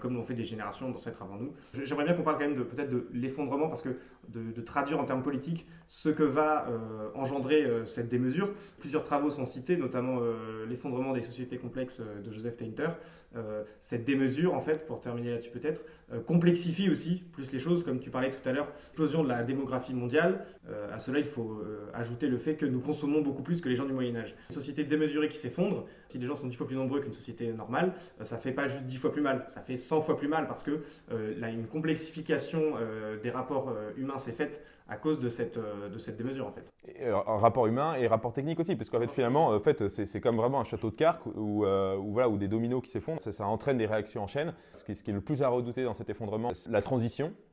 comme 0.00 0.14
l'ont 0.14 0.24
fait 0.24 0.34
des 0.34 0.44
générations 0.44 0.90
d'ancêtres 0.90 1.22
avant 1.22 1.36
nous. 1.36 1.52
J'aimerais 1.84 2.04
bien 2.04 2.14
qu'on 2.14 2.24
parle 2.24 2.38
quand 2.38 2.48
même 2.48 2.56
de 2.56 2.64
peut-être 2.64 2.90
de 2.90 3.06
l'effondrement, 3.12 3.68
parce 3.68 3.82
que 3.82 3.90
de, 4.28 4.60
traduire 4.60 5.00
en 5.00 5.04
termes 5.04 5.22
politiques 5.22 5.66
ce 5.86 6.08
que 6.08 6.22
va 6.22 6.68
engendrer 7.14 7.66
cette 7.84 8.08
démesure. 8.08 8.50
Plusieurs 8.78 9.04
travaux 9.04 9.30
sont 9.30 9.46
cités, 9.46 9.76
notamment 9.76 10.20
l'effondrement 10.68 11.12
des 11.12 11.22
sociétés 11.22 11.58
complexes 11.58 12.00
de 12.00 12.32
Joseph 12.32 12.56
Tainter, 12.56 12.88
euh, 13.36 13.64
cette 13.80 14.04
démesure, 14.04 14.54
en 14.54 14.60
fait, 14.60 14.86
pour 14.86 15.00
terminer 15.00 15.30
là-dessus 15.32 15.50
peut-être, 15.50 15.82
euh, 16.12 16.20
complexifie 16.20 16.88
aussi 16.88 17.22
plus 17.32 17.52
les 17.52 17.58
choses, 17.58 17.84
comme 17.84 18.00
tu 18.00 18.10
parlais 18.10 18.30
tout 18.30 18.48
à 18.48 18.52
l'heure, 18.52 18.68
l'explosion 18.84 19.22
de 19.22 19.28
la 19.28 19.44
démographie 19.44 19.94
mondiale. 19.94 20.46
Euh, 20.68 20.94
à 20.94 20.98
cela, 20.98 21.18
il 21.18 21.24
faut 21.24 21.62
ajouter 21.92 22.28
le 22.28 22.38
fait 22.38 22.54
que 22.54 22.66
nous 22.66 22.80
consommons 22.80 23.20
beaucoup 23.20 23.42
plus 23.42 23.60
que 23.60 23.68
les 23.68 23.76
gens 23.76 23.84
du 23.84 23.92
Moyen 23.92 24.16
Âge. 24.16 24.34
Une 24.50 24.54
société 24.54 24.84
démesurée 24.84 25.28
qui 25.28 25.36
s'effondre, 25.36 25.86
si 26.08 26.18
les 26.18 26.26
gens 26.26 26.36
sont 26.36 26.46
dix 26.46 26.56
fois 26.56 26.66
plus 26.66 26.76
nombreux 26.76 27.00
qu'une 27.00 27.12
société 27.12 27.52
normale, 27.52 27.92
ça 28.24 28.38
fait 28.38 28.52
pas 28.52 28.68
juste 28.68 28.84
dix 28.84 28.96
fois 28.96 29.12
plus 29.12 29.22
mal, 29.22 29.44
ça 29.48 29.60
fait 29.60 29.76
100 29.76 30.02
fois 30.02 30.16
plus 30.16 30.28
mal 30.28 30.46
parce 30.46 30.62
que 30.62 30.84
là, 31.10 31.50
une 31.50 31.66
complexification 31.66 32.74
des 33.22 33.30
rapports 33.30 33.74
humains 33.96 34.18
s'est 34.18 34.32
faite 34.32 34.62
à 34.88 34.96
cause 34.96 35.18
de 35.18 35.28
cette, 35.28 35.56
euh, 35.56 35.88
de 35.88 35.98
cette 35.98 36.16
démesure 36.16 36.46
en 36.46 36.52
fait. 36.52 36.64
Euh, 37.00 37.16
rapport 37.16 37.66
humain 37.66 37.94
et 37.94 38.06
rapport 38.06 38.32
technique 38.32 38.60
aussi, 38.60 38.76
parce 38.76 38.90
qu'en 38.90 39.00
fait 39.00 39.10
finalement, 39.10 39.48
en 39.48 39.60
fait, 39.60 39.88
c'est 39.88 40.20
comme 40.20 40.36
vraiment 40.36 40.60
un 40.60 40.64
château 40.64 40.90
de 40.90 40.96
cartes 40.96 41.22
où, 41.34 41.64
euh, 41.64 41.96
voilà, 42.00 42.28
où 42.28 42.36
des 42.38 42.48
dominos 42.48 42.82
qui 42.82 42.90
s'effondrent, 42.90 43.20
ça, 43.20 43.46
entraîne 43.46 43.76
des 43.76 43.86
réactions 43.86 44.22
en 44.22 44.26
chaîne. 44.26 44.54
Ce 44.72 44.84
qui, 44.84 44.94
ce 44.94 45.02
qui 45.02 45.10
est 45.10 45.14
le 45.14 45.20
plus 45.20 45.42
à 45.42 45.48
redouter 45.48 45.84
dans 45.84 45.94
cet 45.94 46.10
effondrement, 46.10 46.50
c'est 46.54 46.70
la 46.70 46.82
transition 46.82 47.26
euh, 47.26 47.45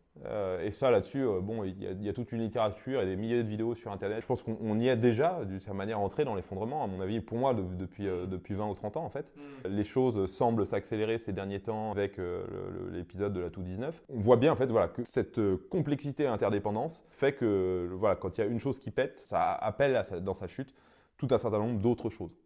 et 0.63 0.71
ça, 0.71 0.91
là-dessus, 0.91 1.25
euh, 1.25 1.41
bon, 1.41 1.63
il 1.63 2.03
y, 2.03 2.09
a 2.09 2.13
toute 2.13 2.31
une 2.31 2.41
littérature 2.41 3.01
et 3.01 3.05
des 3.05 3.15
milliers 3.15 3.43
de 3.43 3.47
vidéos 3.47 3.75
sur 3.75 3.91
Internet. 3.91 4.21
Je 4.21 4.27
pense 4.27 4.43
qu'on 4.43 4.79
y 4.79 4.87
est 4.87 4.95
déjà, 4.95 5.43
d'une 5.43 5.59
certaine 5.59 5.77
manière, 5.77 5.99
entré 5.99 6.23
dans 6.23 6.35
l'effondrement, 6.35 6.83
à 6.83 6.87
mon 6.87 7.01
avis, 7.01 7.19
pour 7.19 7.37
moi, 7.37 7.53
depuis, 7.53 8.07
euh, 8.07 8.25
depuis 8.25 8.53
20 8.53 8.69
ou 8.69 8.73
30 8.75 8.97
ans, 8.97 9.05
en 9.05 9.09
fait. 9.09 9.33
Mm. 9.35 9.67
Les 9.69 9.83
choses 9.83 10.31
semblent 10.31 10.65
s'accélérer 10.65 11.17
ces 11.17 11.33
derniers 11.33 11.59
temps 11.59 11.91
avec 11.91 12.17
l'épisode 12.91 13.33
de 13.33 13.41
la 13.41 13.49
Tout-19. 13.49 13.91
On 14.09 14.19
voit 14.19 14.37
bien, 14.37 14.51
en 14.51 14.55
fait, 14.55 14.67
voilà, 14.67 14.87
que 14.87 15.03
cette 15.03 15.39
complexité 15.69 16.23
et 16.23 16.27
interdépendance 16.27 17.03
fait 17.09 17.33
que, 17.33 17.89
voilà, 17.93 18.15
quand 18.15 18.37
il 18.37 18.41
y 18.41 18.43
a 18.43 18.47
une 18.47 18.59
chose 18.59 18.79
qui 18.79 18.91
pète, 18.91 19.19
ça 19.19 19.53
appelle 19.53 20.01
dans 20.21 20.33
sa 20.33 20.47
chute 20.47 20.73
tout 21.17 21.27
un 21.31 21.37
certain 21.37 21.59
nombre 21.59 21.79
d'autres 21.79 22.09
choses. 22.09 22.42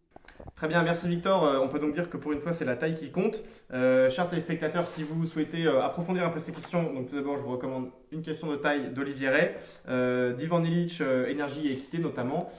Très 0.56 0.67
bien, 0.67 0.82
merci 0.84 1.08
Victor. 1.08 1.43
Euh, 1.43 1.60
on 1.60 1.67
peut 1.67 1.80
donc 1.80 1.93
dire 1.93 2.10
que 2.10 2.17
pour 2.17 2.32
une 2.32 2.39
fois, 2.39 2.52
c'est 2.52 2.65
la 2.65 2.76
taille 2.76 2.95
qui 2.95 3.12
compte. 3.12 3.43
Euh, 3.73 4.10
chers 4.10 4.30
téléspectateurs, 4.30 4.88
si 4.88 5.04
vous 5.04 5.26
souhaitez 5.26 5.65
euh, 5.65 5.84
approfondir 5.84 6.26
un 6.26 6.30
peu 6.30 6.39
ces 6.39 6.52
questions, 6.52 6.93
donc 6.93 7.10
tout 7.10 7.15
d'abord, 7.15 7.38
je 7.38 7.43
vous 7.43 7.52
recommande 7.52 7.89
une 8.12 8.21
question 8.21 8.47
de 8.47 8.56
taille 8.56 8.91
d'Olivier 8.93 9.30
Ray, 9.30 9.52
euh, 9.89 10.34
d'Ivan 10.34 10.63
Illich, 10.63 11.02
Énergie 11.02 11.67
et 11.67 11.73
Équité 11.73 12.00
notamment, 12.00 12.50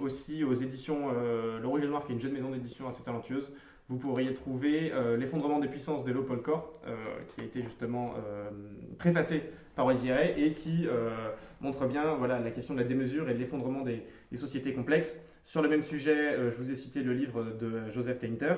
aussi 0.00 0.44
aux 0.44 0.54
éditions 0.54 1.10
Le 1.10 1.66
Rouge 1.66 1.82
et 1.82 1.86
Noir, 1.86 2.04
qui 2.04 2.12
est 2.12 2.14
une 2.14 2.20
jeune 2.20 2.32
maison 2.32 2.50
d'édition 2.50 2.86
assez 2.86 3.02
talentueuse. 3.02 3.50
Vous 3.88 3.98
pourriez 3.98 4.34
trouver 4.34 4.92
L'effondrement 5.18 5.58
des 5.58 5.68
puissances 5.68 6.04
d'Elo 6.04 6.22
Polkor, 6.22 6.80
qui 7.34 7.40
a 7.40 7.44
été 7.44 7.62
justement 7.62 8.14
préfacé 8.98 9.42
par 9.74 9.86
Olivier 9.86 10.12
Ray 10.12 10.44
et 10.44 10.52
qui 10.52 10.86
montre 11.60 11.86
bien 11.86 12.14
voilà, 12.14 12.38
la 12.38 12.50
question 12.50 12.74
de 12.74 12.80
la 12.80 12.86
démesure 12.86 13.28
et 13.30 13.34
de 13.34 13.38
l'effondrement 13.38 13.82
des 13.82 14.36
sociétés 14.36 14.74
complexes. 14.74 15.20
Sur 15.44 15.60
le 15.60 15.68
même 15.68 15.82
sujet, 15.82 16.34
euh, 16.34 16.50
je 16.50 16.56
vous 16.56 16.70
ai 16.70 16.76
cité 16.76 17.02
le 17.02 17.12
livre 17.12 17.44
de 17.58 17.90
Joseph 17.90 18.18
Tainter. 18.18 18.54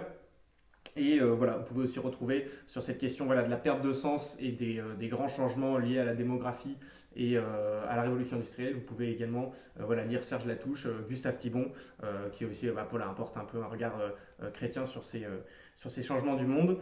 Et 0.96 1.18
euh, 1.20 1.32
voilà, 1.32 1.56
vous 1.56 1.64
pouvez 1.64 1.84
aussi 1.84 1.98
retrouver 1.98 2.48
sur 2.66 2.82
cette 2.82 2.98
question 2.98 3.24
voilà, 3.24 3.42
de 3.42 3.50
la 3.50 3.56
perte 3.56 3.82
de 3.82 3.92
sens 3.92 4.36
et 4.40 4.52
des, 4.52 4.78
euh, 4.78 5.08
grands 5.08 5.28
changements 5.28 5.78
liés 5.78 5.98
à 5.98 6.04
la 6.04 6.14
démographie 6.14 6.76
et 7.16 7.36
à 7.36 7.94
la 7.94 8.02
révolution 8.02 8.34
industrielle. 8.36 8.74
Vous 8.74 8.80
pouvez 8.80 9.08
également 9.08 9.52
voilà, 9.78 10.04
lire 10.04 10.24
Serge 10.24 10.46
Latouche, 10.46 10.88
Gustave 11.08 11.36
Thibon, 11.38 11.70
qui 12.32 12.44
aussi 12.44 12.66
bah, 12.66 12.88
voilà, 12.90 13.08
apporte 13.08 13.36
un 13.36 13.44
peu 13.44 13.62
un 13.62 13.68
regard 13.68 13.92
chrétien 14.52 14.84
sur 14.84 15.04
ces, 15.04 15.24
sur 15.76 15.92
ces 15.92 16.02
changements 16.02 16.34
du 16.34 16.44
monde. 16.44 16.76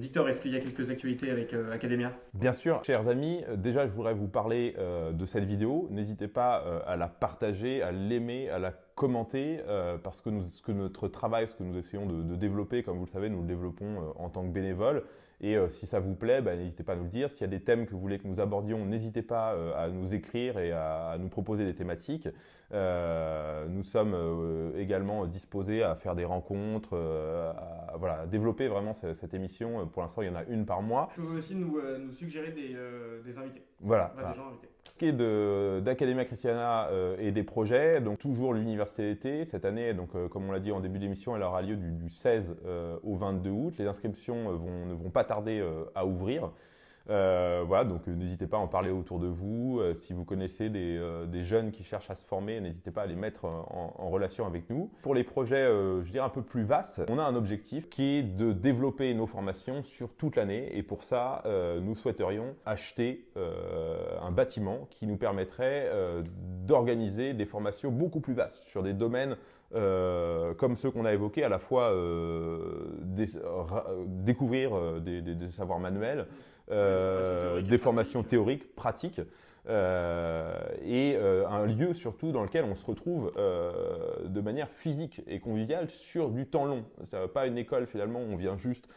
Victor, 0.00 0.28
est-ce 0.28 0.40
qu'il 0.40 0.50
y 0.50 0.56
a 0.56 0.58
quelques 0.58 0.90
actualités 0.90 1.30
avec 1.30 1.54
Academia? 1.54 2.12
Bien 2.34 2.52
sûr, 2.52 2.82
chers 2.82 3.06
amis. 3.06 3.44
Déjà, 3.56 3.86
je 3.86 3.92
voudrais 3.92 4.14
vous 4.14 4.26
parler 4.26 4.74
de 5.12 5.24
cette 5.24 5.44
vidéo. 5.44 5.86
N'hésitez 5.92 6.26
pas 6.26 6.82
à 6.84 6.96
la 6.96 7.06
partager, 7.06 7.82
à 7.82 7.92
l'aimer, 7.92 8.50
à 8.50 8.58
la 8.58 8.72
commenter, 8.96 9.60
parce 10.02 10.20
que, 10.20 10.30
nous, 10.30 10.42
ce 10.44 10.60
que 10.62 10.72
notre 10.72 11.06
travail, 11.06 11.46
ce 11.46 11.54
que 11.54 11.62
nous 11.62 11.78
essayons 11.78 12.06
de, 12.06 12.22
de, 12.22 12.34
développer, 12.34 12.82
comme 12.82 12.98
vous 12.98 13.04
le 13.04 13.10
savez, 13.10 13.28
nous 13.28 13.42
le 13.42 13.46
développons 13.46 14.12
en 14.16 14.28
tant 14.28 14.42
que 14.42 14.48
bénévole. 14.50 15.04
Et 15.40 15.56
euh, 15.56 15.68
si 15.68 15.86
ça 15.86 16.00
vous 16.00 16.14
plaît, 16.14 16.40
bah, 16.40 16.56
n'hésitez 16.56 16.82
pas 16.82 16.94
à 16.94 16.96
nous 16.96 17.04
le 17.04 17.10
dire. 17.10 17.28
S'il 17.30 17.42
y 17.42 17.44
a 17.44 17.48
des 17.48 17.60
thèmes 17.60 17.86
que 17.86 17.92
vous 17.92 18.00
voulez 18.00 18.18
que 18.18 18.26
nous 18.26 18.40
abordions, 18.40 18.84
n'hésitez 18.86 19.22
pas 19.22 19.52
euh, 19.52 19.74
à 19.76 19.88
nous 19.88 20.14
écrire 20.14 20.58
et 20.58 20.72
à, 20.72 21.16
nous 21.18 21.28
proposer 21.28 21.66
des 21.66 21.74
thématiques. 21.74 22.28
Euh, 22.72 23.66
nous 23.68 23.82
sommes 23.82 24.72
également 24.76 25.26
disposés 25.26 25.82
à 25.82 25.94
faire 25.94 26.14
des 26.14 26.24
rencontres, 26.24 26.96
à, 26.96 27.96
voilà, 27.98 28.26
développer 28.26 28.68
vraiment 28.68 28.92
cette, 28.92 29.34
émission. 29.34 29.86
Pour 29.88 30.02
l'instant, 30.02 30.22
il 30.22 30.28
y 30.28 30.30
en 30.30 30.36
a 30.36 30.44
une 30.44 30.64
par 30.64 30.82
mois. 30.82 31.10
Vous 31.16 31.26
pouvez 31.26 31.38
aussi 31.38 31.54
nous, 31.54 31.80
nous 31.98 32.12
suggérer 32.12 32.52
des, 32.52 32.76
des, 33.24 33.38
invités. 33.38 33.62
Voilà. 33.80 34.12
Des 34.16 34.22
gens 34.36 34.48
invités 34.48 34.68
ce 34.72 34.75
qui 34.98 35.06
est 35.06 35.12
d'Academia 35.82 36.24
Christiana 36.24 36.88
euh, 36.88 37.16
et 37.18 37.30
des 37.30 37.42
projets, 37.42 38.00
donc 38.00 38.18
toujours 38.18 38.54
l'université 38.54 39.02
d'été. 39.12 39.44
Cette 39.44 39.64
année, 39.64 39.92
donc, 39.94 40.10
euh, 40.14 40.28
comme 40.28 40.48
on 40.48 40.52
l'a 40.52 40.60
dit 40.60 40.72
en 40.72 40.80
début 40.80 40.98
d'émission, 40.98 41.36
elle 41.36 41.42
aura 41.42 41.62
lieu 41.62 41.76
du, 41.76 42.10
16 42.10 42.56
euh, 42.64 42.96
au 43.02 43.16
22 43.16 43.50
août. 43.50 43.74
Les 43.78 43.86
inscriptions 43.86 44.52
ne 44.52 44.94
vont 44.94 45.10
pas 45.10 45.24
tarder 45.24 45.62
à 45.94 46.06
ouvrir. 46.06 46.50
Euh, 47.08 47.62
voilà, 47.66 47.84
donc 47.84 48.08
euh, 48.08 48.14
n'hésitez 48.14 48.46
pas 48.46 48.56
à 48.56 48.60
en 48.60 48.66
parler 48.66 48.90
autour 48.90 49.20
de 49.20 49.28
vous. 49.28 49.78
Euh, 49.80 49.94
si 49.94 50.12
vous 50.12 50.24
connaissez 50.24 50.68
des, 50.68 50.96
jeunes 51.44 51.70
qui 51.70 51.84
cherchent 51.84 52.10
à 52.10 52.14
se 52.14 52.24
former, 52.24 52.60
n'hésitez 52.60 52.90
pas 52.90 53.02
à 53.02 53.06
les 53.06 53.14
mettre 53.14 53.44
en, 53.44 54.08
relation 54.10 54.46
avec 54.46 54.68
nous. 54.70 54.90
Pour 55.02 55.14
les 55.14 55.22
projets, 55.22 55.66
je 55.66 56.10
dirais 56.10 56.24
un 56.24 56.30
peu 56.30 56.42
plus 56.42 56.64
vastes, 56.64 57.02
on 57.08 57.18
a 57.18 57.22
un 57.22 57.34
objectif 57.36 57.88
qui 57.88 58.16
est 58.16 58.22
de 58.22 58.52
développer 58.52 59.12
nos 59.14 59.26
formations 59.26 59.82
sur 59.82 60.14
toute 60.14 60.36
l'année. 60.36 60.76
Et 60.76 60.82
pour 60.82 61.02
ça, 61.02 61.42
nous 61.82 61.94
souhaiterions 61.94 62.54
acheter 62.64 63.28
un 63.36 64.30
bâtiment 64.30 64.88
qui 64.90 65.06
nous 65.06 65.16
permettrait 65.16 65.90
d'organiser 66.66 67.34
des 67.34 67.44
formations 67.44 67.90
beaucoup 67.90 68.20
plus 68.20 68.34
vastes 68.34 68.62
sur 68.62 68.82
des 68.82 68.94
domaines 68.94 69.36
comme 69.72 70.76
ceux 70.76 70.90
qu'on 70.90 71.04
a 71.04 71.12
évoqués, 71.12 71.44
à 71.44 71.48
la 71.48 71.58
fois 71.58 71.92
découvrir 74.06 75.00
des, 75.00 75.50
savoirs 75.50 75.80
manuels, 75.80 76.26
euh, 76.70 77.62
des 77.62 77.78
formations 77.78 78.22
théoriques, 78.22 78.74
pratiques, 78.74 79.20
et 79.68 81.16
un 81.16 81.66
lieu 81.66 81.92
surtout 81.92 82.30
dans 82.30 82.44
lequel 82.44 82.64
on 82.64 82.76
se 82.76 82.86
retrouve 82.86 83.32
de 83.34 84.40
manière 84.40 84.68
physique 84.68 85.22
et 85.26 85.40
conviviale 85.40 85.90
sur 85.90 86.30
du 86.30 86.46
temps 86.46 86.66
long. 86.66 86.84
Ça 87.02 87.26
pas 87.26 87.48
une 87.48 87.58
école 87.58 87.88
finalement 87.88 88.20
où 88.20 88.32
on 88.32 88.36
vient 88.36 88.56
juste 88.56 88.88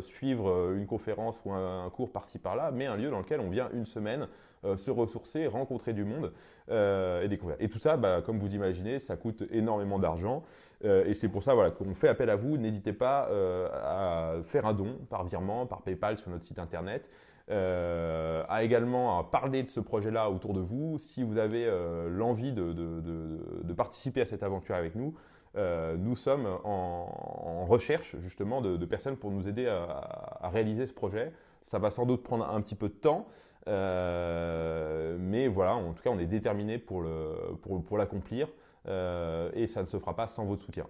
suivre 0.00 0.72
une 0.74 0.84
conférence 0.84 1.40
ou 1.46 1.52
un, 1.52 1.88
cours 1.88 2.12
par-ci 2.12 2.38
par-là, 2.38 2.70
mais 2.70 2.84
un 2.84 2.96
lieu 2.96 3.08
dans 3.08 3.20
lequel 3.20 3.40
on 3.40 3.48
vient 3.48 3.70
une 3.72 3.86
semaine 3.86 4.28
se 4.76 4.90
ressourcer, 4.90 5.46
rencontrer 5.46 5.92
du 5.92 6.04
monde 6.04 6.32
et 6.70 7.28
découvrir. 7.28 7.56
Et 7.60 7.68
tout 7.68 7.78
ça, 7.78 7.96
bah, 7.96 8.22
comme 8.24 8.38
vous 8.38 8.54
imaginez, 8.54 8.98
ça 8.98 9.16
coûte 9.16 9.44
énormément 9.50 9.98
d'argent. 9.98 10.42
et 10.84 11.14
c'est 11.14 11.28
pour 11.28 11.42
ça 11.42 11.54
qu'on 11.76 11.94
fait 11.94 12.08
appel 12.08 12.30
à 12.30 12.36
vous. 12.36 12.56
N'hésitez 12.56 12.92
pas 12.92 13.28
à 13.84 14.34
faire 14.44 14.66
un 14.66 14.74
don 14.74 14.98
par 15.10 15.24
virement, 15.24 15.66
par 15.66 15.82
PayPal 15.82 16.16
sur 16.16 16.30
notre 16.30 16.44
site 16.44 16.58
internet. 16.58 17.08
Euh, 17.50 18.44
à 18.48 18.62
également 18.62 19.18
à 19.18 19.24
parler 19.24 19.64
de 19.64 19.70
ce 19.70 19.80
projet-là 19.80 20.30
autour 20.30 20.54
de 20.54 20.60
vous. 20.60 20.98
Si 20.98 21.22
vous 21.22 21.38
avez 21.38 21.66
euh, 21.66 22.08
l'envie 22.08 22.52
de, 22.52 23.72
participer 23.76 24.20
à 24.20 24.24
cette 24.24 24.42
aventure 24.42 24.76
avec 24.76 24.94
nous, 24.94 25.14
euh, 25.56 25.96
nous 25.96 26.14
sommes 26.16 26.46
en, 26.64 27.66
recherche 27.66 28.16
justement 28.20 28.60
de, 28.60 28.84
personnes 28.86 29.16
pour 29.16 29.30
nous 29.30 29.48
aider 29.48 29.66
à, 29.66 30.48
réaliser 30.50 30.86
ce 30.86 30.92
projet. 30.92 31.32
Ça 31.62 31.78
va 31.78 31.90
sans 31.90 32.06
doute 32.06 32.22
prendre 32.22 32.48
un 32.48 32.60
petit 32.60 32.74
peu 32.74 32.88
de 32.88 32.94
temps, 32.94 33.26
mais 33.66 35.48
voilà, 35.48 35.74
en 35.74 35.92
tout 35.92 36.02
cas, 36.02 36.10
on 36.10 36.18
est 36.18 36.26
déterminé 36.26 36.78
pour 36.78 37.02
l'accomplir 37.96 38.48
et 38.86 39.66
ça 39.66 39.82
ne 39.82 39.86
se 39.86 39.98
fera 39.98 40.16
pas 40.16 40.26
sans 40.26 40.44
votre 40.44 40.62
soutien. 40.62 40.86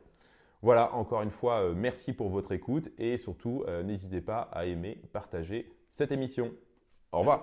Voilà, 0.63 0.95
encore 0.95 1.23
une 1.23 1.31
fois, 1.31 1.73
merci 1.75 2.13
pour 2.13 2.29
votre 2.29 2.53
écoute 2.53 2.89
et 2.99 3.19
surtout, 3.19 3.65
n'hésitez 3.85 4.21
pas 4.21 4.49
à 4.53 4.67
aimer, 4.67 5.01
partager 5.13 5.71
cette 5.89 6.13
émission. 6.13 6.53
Au 7.11 7.19
revoir. 7.19 7.43